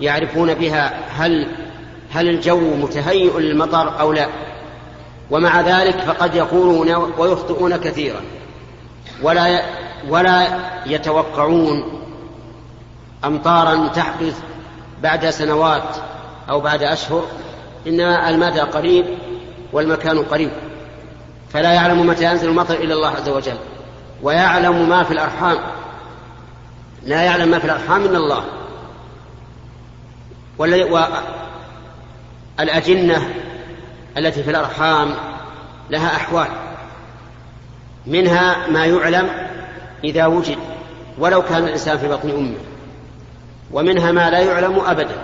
[0.00, 1.48] يعرفون بها هل
[2.10, 4.28] هل الجو متهيئ للمطر أو لا.
[5.30, 8.20] ومع ذلك فقد يقولون ويخطئون كثيرا.
[9.22, 9.62] ولا
[10.08, 10.46] ولا
[10.86, 12.02] يتوقعون
[13.24, 14.40] أمطارا تحدث
[15.02, 15.96] بعد سنوات
[16.50, 17.24] أو بعد أشهر
[17.86, 19.06] إنما المدى قريب
[19.72, 20.50] والمكان قريب.
[21.52, 23.56] فلا يعلم متى ينزل المطر إلا الله عز وجل
[24.22, 25.58] ويعلم ما في الأرحام.
[27.02, 28.44] لا يعلم ما في الأرحام إلا الله.
[32.58, 33.34] والأجنة
[34.18, 35.14] التي في الأرحام
[35.90, 36.48] لها أحوال.
[38.06, 39.28] منها ما يعلم
[40.04, 40.58] إذا وجد
[41.18, 42.56] ولو كان الإنسان في بطن أمه.
[43.72, 45.16] ومنها ما لا يعلم أبدا.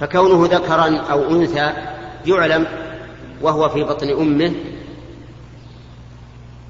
[0.00, 1.72] فكونه ذكرا أو أنثى
[2.26, 2.66] يعلم
[3.42, 4.52] وهو في بطن أمه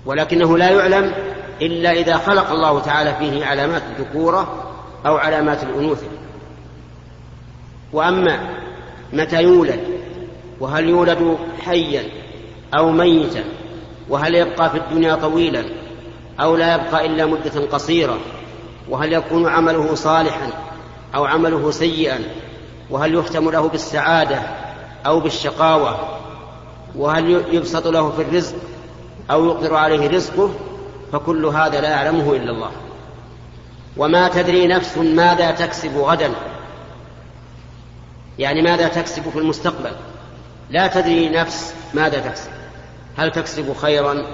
[0.07, 1.15] ولكنه لا يعلم
[1.63, 4.65] إلا إذا خلق الله تعالى فيه علامات الذكورة
[5.07, 6.07] أو علامات الأنوثة.
[7.93, 8.39] وأما
[9.13, 9.81] متى يولد
[10.61, 12.05] وهل يولد حيا
[12.79, 13.45] أو ميتا
[14.09, 15.65] وهل يبقى في الدنيا طويلا
[16.41, 18.19] أو لا يبقى إلا مدة قصيرة
[18.89, 20.51] وهل يكون عمله صالحا
[21.15, 22.19] أو عمله سيئا
[22.91, 24.39] وهل يختم له بالسعادة
[25.07, 25.99] أو بالشقاوة
[26.97, 28.57] وهل يبسط له في الرزق
[29.31, 30.51] أو يقدر عليه رزقه
[31.13, 32.71] فكل هذا لا يعلمه إلا الله.
[33.97, 36.31] وما تدري نفس ماذا تكسب غدا.
[38.39, 39.93] يعني ماذا تكسب في المستقبل.
[40.71, 42.51] لا تدري نفس ماذا تكسب.
[43.17, 44.27] هل تكسب خيرا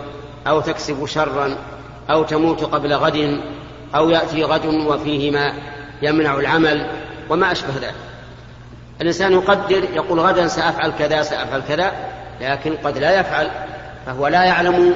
[0.47, 1.57] أو تكسب شرا
[2.11, 3.41] أو تموت قبل غد
[3.95, 5.53] أو يأتي غد وفيه ما
[6.03, 6.91] يمنع العمل
[7.31, 7.95] وما أشبه ذلك.
[9.01, 11.93] الإنسان يقدر يقول غدا سأفعل كذا سأفعل كذا
[12.41, 13.51] لكن قد لا يفعل.
[14.07, 14.95] فهو لا يعلم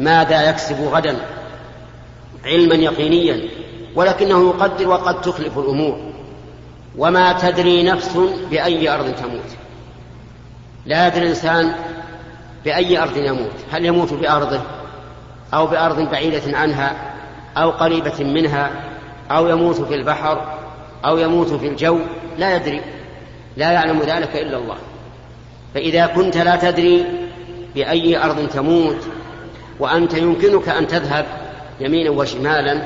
[0.00, 1.16] ماذا يكسب غدا
[2.44, 3.40] علما يقينيا
[3.94, 5.98] ولكنه يقدر وقد تخلف الأمور.
[6.98, 8.18] وما تدري نفس
[8.50, 9.56] بأي أرض تموت.
[10.86, 11.72] لا يدري الإنسان
[12.64, 13.52] بأي أرض يموت.
[13.72, 14.60] هل يموت بأرضه
[15.54, 16.96] أو بأرض بعيدة عنها
[17.56, 18.70] أو قريبة منها
[19.30, 20.58] أو يموت في البحر
[21.04, 21.98] أو يموت في الجو؟
[22.38, 22.80] لا يدري.
[23.56, 24.76] لا يعلم ذلك إلا الله.
[25.74, 27.25] فإذا كنت لا تدري
[27.76, 29.08] بأي أرض تموت
[29.78, 31.26] وأنت يمكنك أن تذهب
[31.80, 32.82] يمينا وشمالا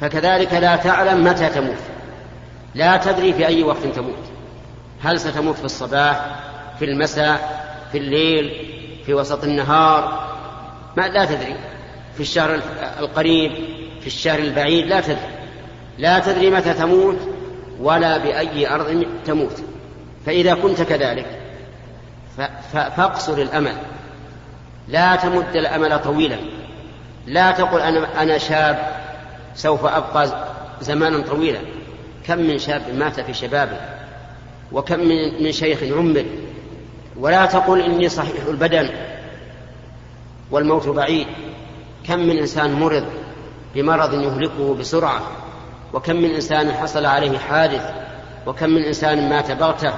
[0.00, 1.76] فكذلك لا تعلم متى تموت.
[2.74, 4.24] لا تدري في أي وقت تموت.
[5.02, 6.26] هل ستموت في الصباح
[6.78, 8.66] في المساء في الليل
[9.06, 10.28] في وسط النهار؟
[10.96, 11.56] ما لا تدري.
[12.14, 12.60] في الشهر
[13.00, 13.52] القريب
[14.00, 15.38] في الشهر البعيد لا تدري.
[15.98, 17.18] لا تدري متى تموت
[17.80, 19.62] ولا بأي أرض تموت.
[20.26, 21.37] فإذا كنت كذلك
[22.72, 23.76] فاقصر الأمل.
[24.88, 26.36] لا تمد الأمل طويلا.
[27.26, 28.92] لا تقل أنا, أنا شاب
[29.54, 30.48] سوف أبقى
[30.80, 31.60] زمانا طويلا.
[32.26, 33.80] كم من شاب مات في شبابه؟
[34.72, 36.24] وكم من, من شيخ عمر؟
[37.16, 38.90] ولا تقل إني صحيح البدن
[40.50, 41.26] والموت بعيد.
[42.06, 43.04] كم من إنسان مرض
[43.74, 45.20] بمرض يهلكه بسرعة؟
[45.92, 47.90] وكم من إنسان حصل عليه حادث؟
[48.46, 49.92] وكم من إنسان مات بغتة؟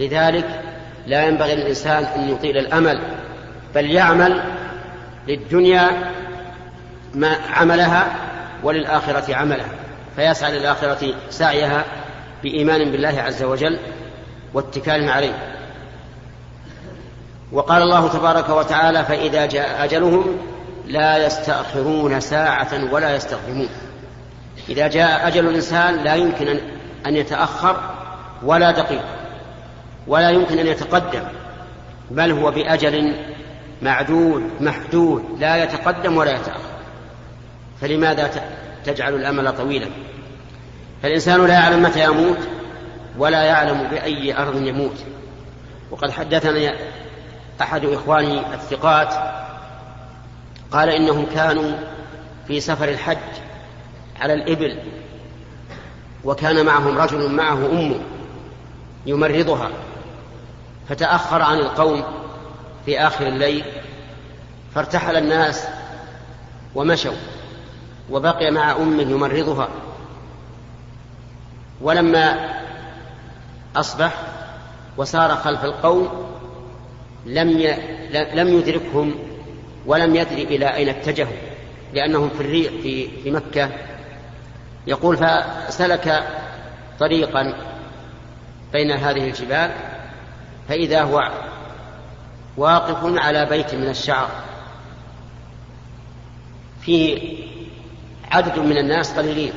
[0.00, 0.62] لذلك
[1.08, 3.00] لا ينبغي للإنسان أن يطيل الأمل
[3.74, 4.42] بل يعمل
[5.28, 5.90] للدنيا
[7.14, 8.06] ما عملها
[8.62, 9.68] وللآخرة عملها
[10.16, 11.84] فيسعى للآخرة سعيها
[12.42, 13.78] بإيمان بالله عز وجل
[14.54, 15.54] واتكال عليه.
[17.52, 20.38] وقال الله تبارك وتعالى فإذا جاء أجلهم
[20.86, 23.68] لا يستأخرون ساعة ولا يستقدمون
[24.68, 26.58] إذا جاء أجل الإنسان لا يمكن
[27.06, 27.80] أن يتأخر
[28.42, 29.17] ولا دقيقة
[30.08, 31.22] ولا يمكن أن يتقدم
[32.10, 33.16] بل هو بأجل
[33.82, 36.78] معدود محدود لا يتقدم ولا يتأخر.
[37.80, 38.30] فلماذا
[38.84, 39.86] تجعل الأمل طويلا؟
[41.02, 42.38] فالإنسان لا يعلم متى يموت
[43.18, 44.96] ولا يعلم بأي أرض يموت.
[45.90, 46.70] وقد حدثني
[47.60, 49.14] أحد إخواني الثقات
[50.70, 51.72] قال إنهم كانوا
[52.46, 53.16] في سفر الحج
[54.20, 54.78] على الإبل
[56.24, 58.00] وكان معهم رجل معه أمه
[59.06, 59.70] يمرضها.
[60.88, 62.04] فتأخر عن القوم
[62.86, 63.64] في آخر الليل
[64.74, 65.68] فارتحل الناس
[66.74, 67.16] ومشوا
[68.10, 69.68] وبقي مع أمه يمرضها.
[71.80, 72.50] ولما
[73.76, 74.14] أصبح
[74.96, 76.08] وسار خلف القوم
[77.26, 77.50] لم
[78.12, 79.14] لم يدركهم
[79.86, 81.36] ولم يدري إلى أين اتجهوا
[81.94, 83.70] لأنهم في الريح في في مكة.
[84.86, 86.24] يقول فسلك
[87.00, 87.54] طريقا
[88.72, 89.70] بين هذه الجبال
[90.68, 91.30] فإذا هو
[92.56, 94.28] واقف على بيت من الشعر.
[96.80, 97.38] فيه
[98.30, 99.52] عدد من الناس قليلين.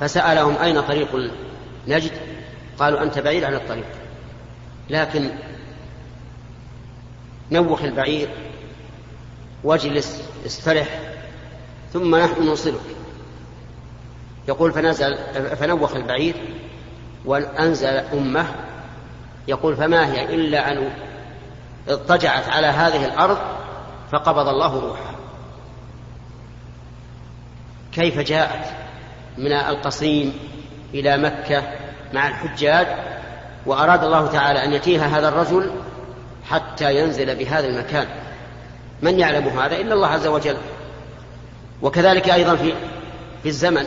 [0.00, 1.32] فسألهم أين طريق
[1.88, 2.12] نجد؟
[2.78, 3.86] قالوا أنت بعيد عن الطريق.
[4.90, 5.30] لكن
[7.52, 8.28] نوخ البعير
[9.64, 11.00] واجلس استرح
[11.92, 12.80] ثم نحن نوصلك
[14.48, 15.18] يقول فنزل
[15.56, 16.34] فنوخ البعير
[17.24, 18.46] وأنزل أمه
[19.48, 20.90] يقول فما هي إلا أن
[21.88, 23.38] اضطجعت على هذه الأرض
[24.12, 25.14] فقبض الله روحها.
[27.92, 28.66] كيف جاءت
[29.38, 30.32] من القصيم
[30.94, 31.62] إلى مكة
[32.12, 32.86] مع الحجاج
[33.66, 35.70] وأراد الله تعالى أن يتيها هذا الرجل
[36.48, 38.06] حتى ينزل بهذا المكان؟
[39.02, 40.56] من يعلم هذا؟ إلا الله عز وجل.
[41.82, 42.72] وكذلك أيضا في
[43.42, 43.86] في الزمن.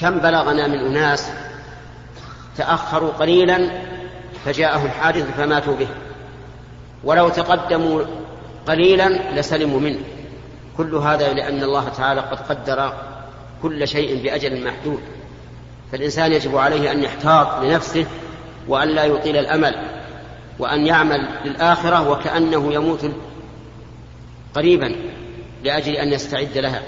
[0.00, 1.30] كم بلغنا من أناس
[2.58, 3.70] تأخروا قليلا
[4.44, 5.88] فجاءهم حادث فماتوا به.
[7.04, 8.04] ولو تقدموا
[8.66, 10.00] قليلا لسلموا منه.
[10.76, 12.92] كل هذا لأن الله تعالى قد قدر
[13.62, 15.00] كل شيء بأجل محدود.
[15.92, 18.06] فالإنسان يجب عليه أن يحتاط لنفسه
[18.68, 19.74] وأن لا يطيل الأمل
[20.58, 23.10] وأن يعمل للآخرة وكأنه يموت
[24.54, 24.96] قريبا
[25.64, 26.82] لأجل أن يستعد لها.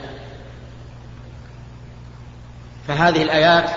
[2.89, 3.71] فهذه الآيات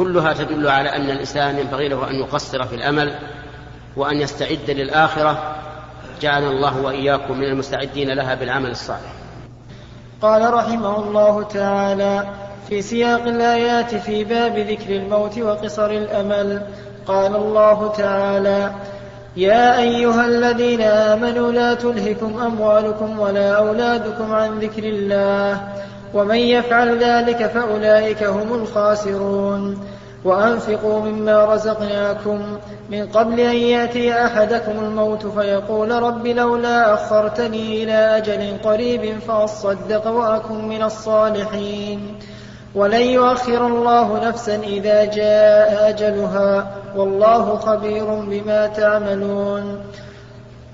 [0.00, 3.14] كلها تدل على أن الإنسان ينبغي له أن يقصر في الأمل
[3.96, 5.56] وأن يستعد للآخرة.
[6.20, 9.12] جعلنا الله وإياكم من المستعدين لها بالعمل الصالح.
[10.22, 12.24] قال رحمه الله تعالى
[12.68, 16.62] في سياق الآيات في باب ذكر الموت وقصر الأمل.
[17.06, 18.72] قال الله تعالى
[19.36, 25.68] يا أيها الذين آمنوا لا تلهكم أموالكم ولا أولادكم عن ذكر الله.
[26.14, 29.78] ومن يفعل ذلك فأولئك هم الخاسرون.
[30.24, 32.40] وأنفقوا مما رزقناكم
[32.90, 40.68] من قبل أن يأتي أحدكم الموت فيقول رب لولا أخرتني إلى أجل قريب فأصدق وأكن
[40.68, 42.18] من الصالحين.
[42.74, 49.80] ولن يؤخر الله نفسا إذا جاء أجلها والله خبير بما تعملون.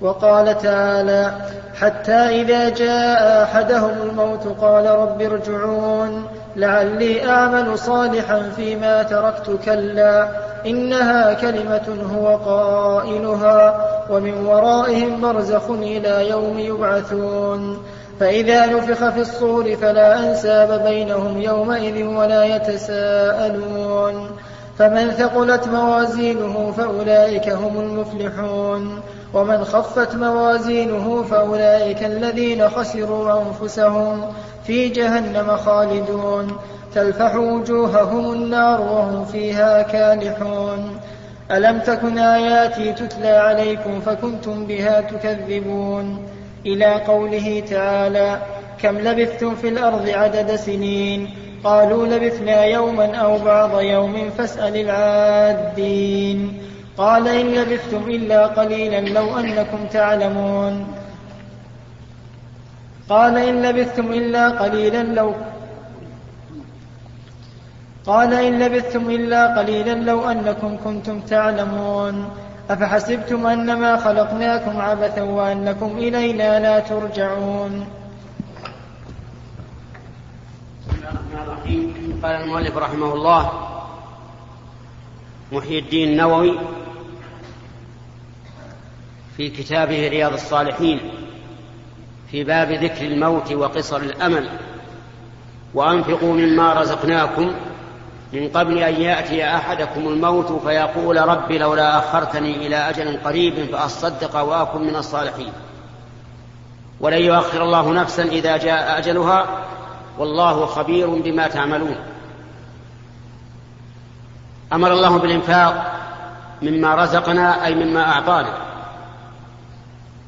[0.01, 1.31] وقال تعالى
[1.79, 6.23] حتى إذا جاء أحدهم الموت قال رب ارجعون
[6.55, 10.29] لعلي أعمل صالحا فيما تركت كلا
[10.65, 17.77] إنها كلمة هو قائلها ومن ورائهم برزخ إلى يوم يبعثون.
[18.19, 24.29] فإذا نفخ في الصور فلا أنساب بينهم يومئذ ولا يتساءلون.
[24.79, 29.01] فمن ثقلت موازينه فأولئك هم المفلحون.
[29.33, 34.21] ومن خفت موازينه فأولئك الذين خسروا أنفسهم
[34.63, 36.57] في جهنم خالدون.
[36.95, 40.99] تلفح وجوههم النار وهم فيها كالحون.
[41.51, 46.27] ألم تكن آياتي تتلى عليكم فكنتم بها تكذبون؟
[46.65, 48.37] إلى قوله تعالى
[48.81, 51.29] كم لبثتم في الأرض عدد سنين؟
[51.63, 56.61] قالوا لبثنا يوما أو بعض يوم فاسأل العادين.
[56.97, 60.87] قال إن لبثتم إلا قليلا لو أنكم تعلمون.
[63.09, 65.35] قال إن لبثتم إلا قليلا لو
[68.05, 72.29] قال إن لبثتم إلا قليلا لو أنكم كنتم تعلمون.
[72.69, 77.73] أفحسبتم أنما خلقناكم عبثا وأنكم إلينا لا ترجعون.
[82.23, 83.43] قال المؤلف رحمه الله
[85.51, 86.51] محيي الدين النووي
[89.37, 90.99] في كتابه رياض الصالحين
[92.31, 94.49] في باب ذكر الموت وقصر الأمل.
[95.73, 97.51] وأنفقوا مما رزقناكم
[98.33, 104.81] من قبل أن يأتي أحدكم الموت فيقول رب لولا أخرتني إلى أجل قريب فأصدق وأكن
[104.81, 105.51] من الصالحين.
[106.99, 109.45] ولن يؤخر الله نفسا إذا جاء أجلها
[110.17, 111.95] والله خبير بما تعملون.
[114.73, 115.93] أمر الله بالإنفاق
[116.61, 118.66] مما رزقنا أي مما أعطانا.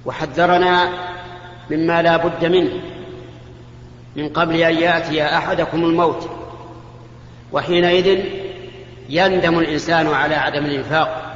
[0.06, 0.89] وحذرنا
[1.72, 2.82] مما لا بد منه
[4.16, 6.30] من قبل أن يأتي أحدكم الموت
[7.52, 8.20] وحينئذ
[9.10, 11.36] يندم الإنسان على عدم الإنفاق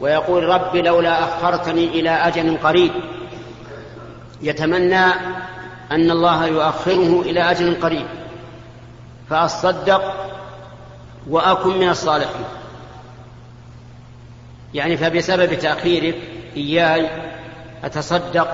[0.00, 2.92] ويقول رب لولا أخرتني إلى أجل قريب
[4.42, 5.04] يتمنى
[5.92, 8.06] أن الله يؤخره إلى أجل قريب
[9.30, 10.32] فأصدق
[11.30, 12.44] وأكن من الصالحين.
[14.74, 16.16] يعني فبسبب تأخيرك
[16.56, 17.31] إياي
[17.84, 18.48] أتصدق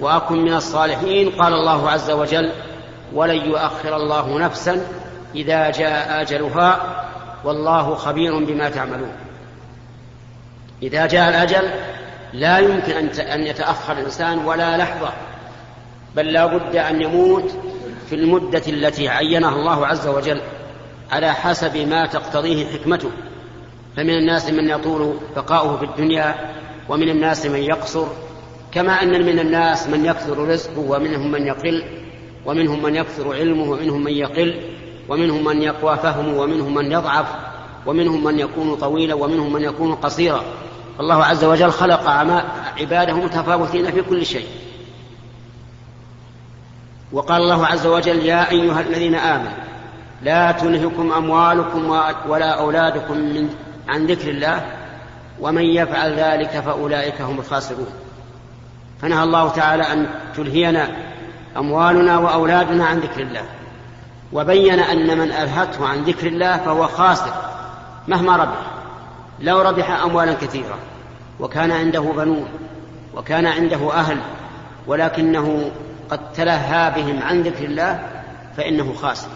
[0.00, 2.52] وأكن من الصالحين؟ قال الله عز وجل
[3.12, 4.86] ولن يؤخر الله نفسا
[5.34, 7.04] إذا جاء أجلها
[7.44, 9.12] والله خبير بما تعملون.
[10.82, 11.70] إذا جاء الأجل
[12.32, 15.12] لا يمكن أن يتأخر الإنسان ولا لحظة
[16.16, 17.50] بل لا بد أن يموت
[18.08, 20.40] في المدة التي عينها الله عز وجل
[21.12, 23.10] على حسب ما تقتضيه حكمته.
[23.96, 26.34] فمن الناس من يطول بقاؤه في الدنيا
[26.88, 28.06] ومن الناس من يقصر
[28.76, 31.84] كما أن من الناس من يكثر رزقه ومنهم من يقل
[32.46, 34.60] ومنهم من يكثر علمه ومنهم من يقل
[35.08, 37.26] ومنهم من يقوى فهمه ومنهم من يضعف
[37.86, 40.44] ومنهم من يكون طويلا ومنهم من يكون قصيرا.
[41.00, 42.08] الله عز وجل خلق
[42.80, 44.46] عباده متفاوتين في كل شيء.
[47.12, 49.52] وقال الله عز وجل يا أيها الذين آمنوا
[50.22, 51.90] لا تلهكم أموالكم
[52.28, 53.54] ولا أولادكم من
[53.88, 54.66] عن ذكر الله
[55.40, 58.05] ومن يفعل ذلك فأولئك هم الخاسرون.
[59.02, 60.88] فنهى الله تعالى أن تلهينا
[61.56, 63.44] أموالنا وأولادنا عن ذكر الله.
[64.32, 67.32] وبين أن من ألهته عن ذكر الله فهو خاسر
[68.08, 68.60] مهما ربح.
[69.40, 70.78] لو ربح أموالا كثيرة
[71.40, 72.48] وكان عنده بنون
[73.14, 74.18] وكان عنده أهل
[74.86, 75.70] ولكنه
[76.10, 78.00] قد تلهى بهم عن ذكر الله
[78.56, 79.28] فإنه خاسر.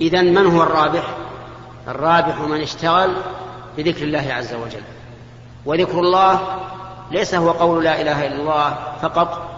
[0.00, 1.04] اذا من هو الرابح؟
[1.88, 3.10] الرابح من اشتغل
[3.76, 4.82] بذكر الله عز وجل.
[5.66, 6.40] وذكر الله
[7.10, 9.48] ليس هو قول لا إله إلا الله فقط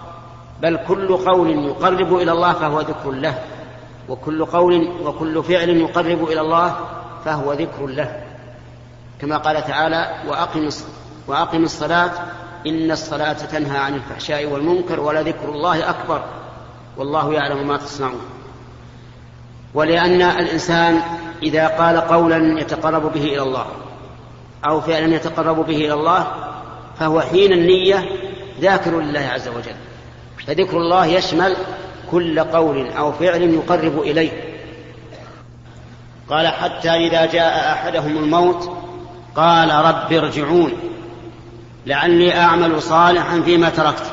[0.62, 3.38] بل كل قول يقرب إلى الله فهو ذكر له
[4.08, 6.76] وكل قول وكل فعل يقرب إلى الله
[7.24, 8.22] فهو ذكر له.
[9.20, 10.68] كما قال تعالى وأقم
[11.26, 12.10] وأقم الصلاة
[12.66, 16.22] إن الصلاة تنهى عن الفحشاء والمنكر ولذكر الله أكبر
[16.96, 18.20] والله يعلم ما تصنعون.
[19.74, 21.00] ولأن الإنسان
[21.42, 23.66] إذا قال قولا يتقرب به إلى الله
[24.68, 26.26] أو فعلا يتقرب به إلى الله
[26.98, 28.08] فهو حين النية
[28.60, 29.76] ذاكر لله عز وجل.
[30.46, 31.56] فذكر الله يشمل
[32.10, 34.30] كل قول أو فعل يقرب إليه.
[36.28, 38.70] قال حتى إذا جاء أحدهم الموت
[39.36, 40.72] قال رب ارجعون
[41.86, 44.12] لعلي أعمل صالحا فيما تركت.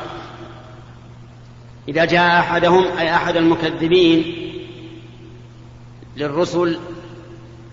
[1.88, 4.36] إذا جاء أحدهم أي أحد المكذبين
[6.18, 6.80] للرسل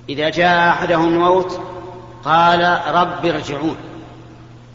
[0.09, 1.61] إذا جاء أحدهم الموت
[2.25, 3.77] قال رب ارجعون.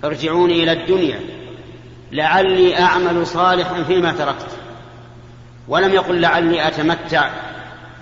[0.04, 1.20] ارجعوني إلى الدنيا.
[2.12, 4.58] لعلي أعمل صالحا فيما تركت.
[5.68, 7.30] ولم يقل لعلي أتمتع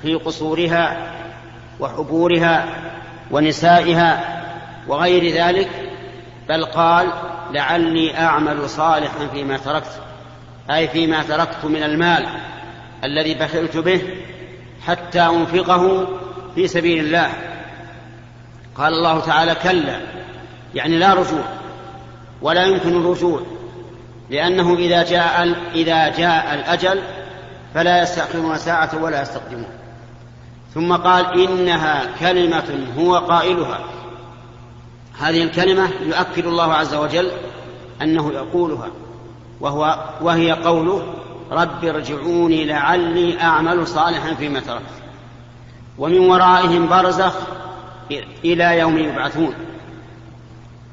[0.01, 1.11] في قصورها
[1.79, 2.65] وحبورها
[3.31, 4.41] ونسائها
[4.87, 5.69] وغير ذلك
[6.49, 7.07] بل قال
[7.51, 10.01] لعلي أعمل صالحا فيما تركت
[10.71, 12.25] أي فيما تركت من المال
[13.03, 14.01] الذي بخلت به
[14.87, 16.07] حتى أنفقه
[16.55, 17.29] في سبيل الله.
[18.75, 19.99] قال الله تعالى كلا
[20.75, 21.45] يعني لا رجوع.
[22.45, 23.39] ولا يمكن الرجوع
[24.29, 27.01] لأنه إذا جاء إذا جاء الأجل
[27.73, 29.69] فلا يستأخرون ساعة ولا يستقدمون.
[30.73, 33.79] ثم قال إنها كلمة هو قائلها.
[35.19, 37.31] هذه الكلمة يؤكد الله عز وجل
[38.01, 38.87] أنه يقولها
[39.61, 41.13] وهو وهي قوله
[41.51, 44.83] رب ارجعوني لعلي أعمل صالحا فيما تركت.
[45.97, 47.35] ومن ورائهم برزخ
[48.45, 49.53] إلى يوم يبعثون.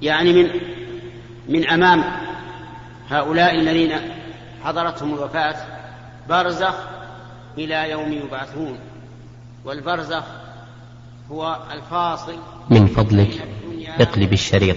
[0.02, 0.50] يعني من
[1.48, 2.04] من أمام
[3.10, 3.92] هؤلاء الذين
[4.64, 5.56] حضرتهم الوفاة
[6.28, 6.74] برزخ
[7.58, 8.78] إلى يوم يبعثون
[9.64, 10.24] والبرزخ
[11.30, 12.36] هو الفاصل
[12.70, 13.48] من فضلك.
[13.98, 14.76] اقلب الشريط.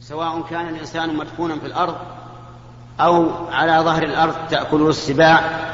[0.00, 1.96] سواء كان الإنسان مدفونا في الأرض
[3.00, 5.69] أو على ظهر الأرض تأكله السباع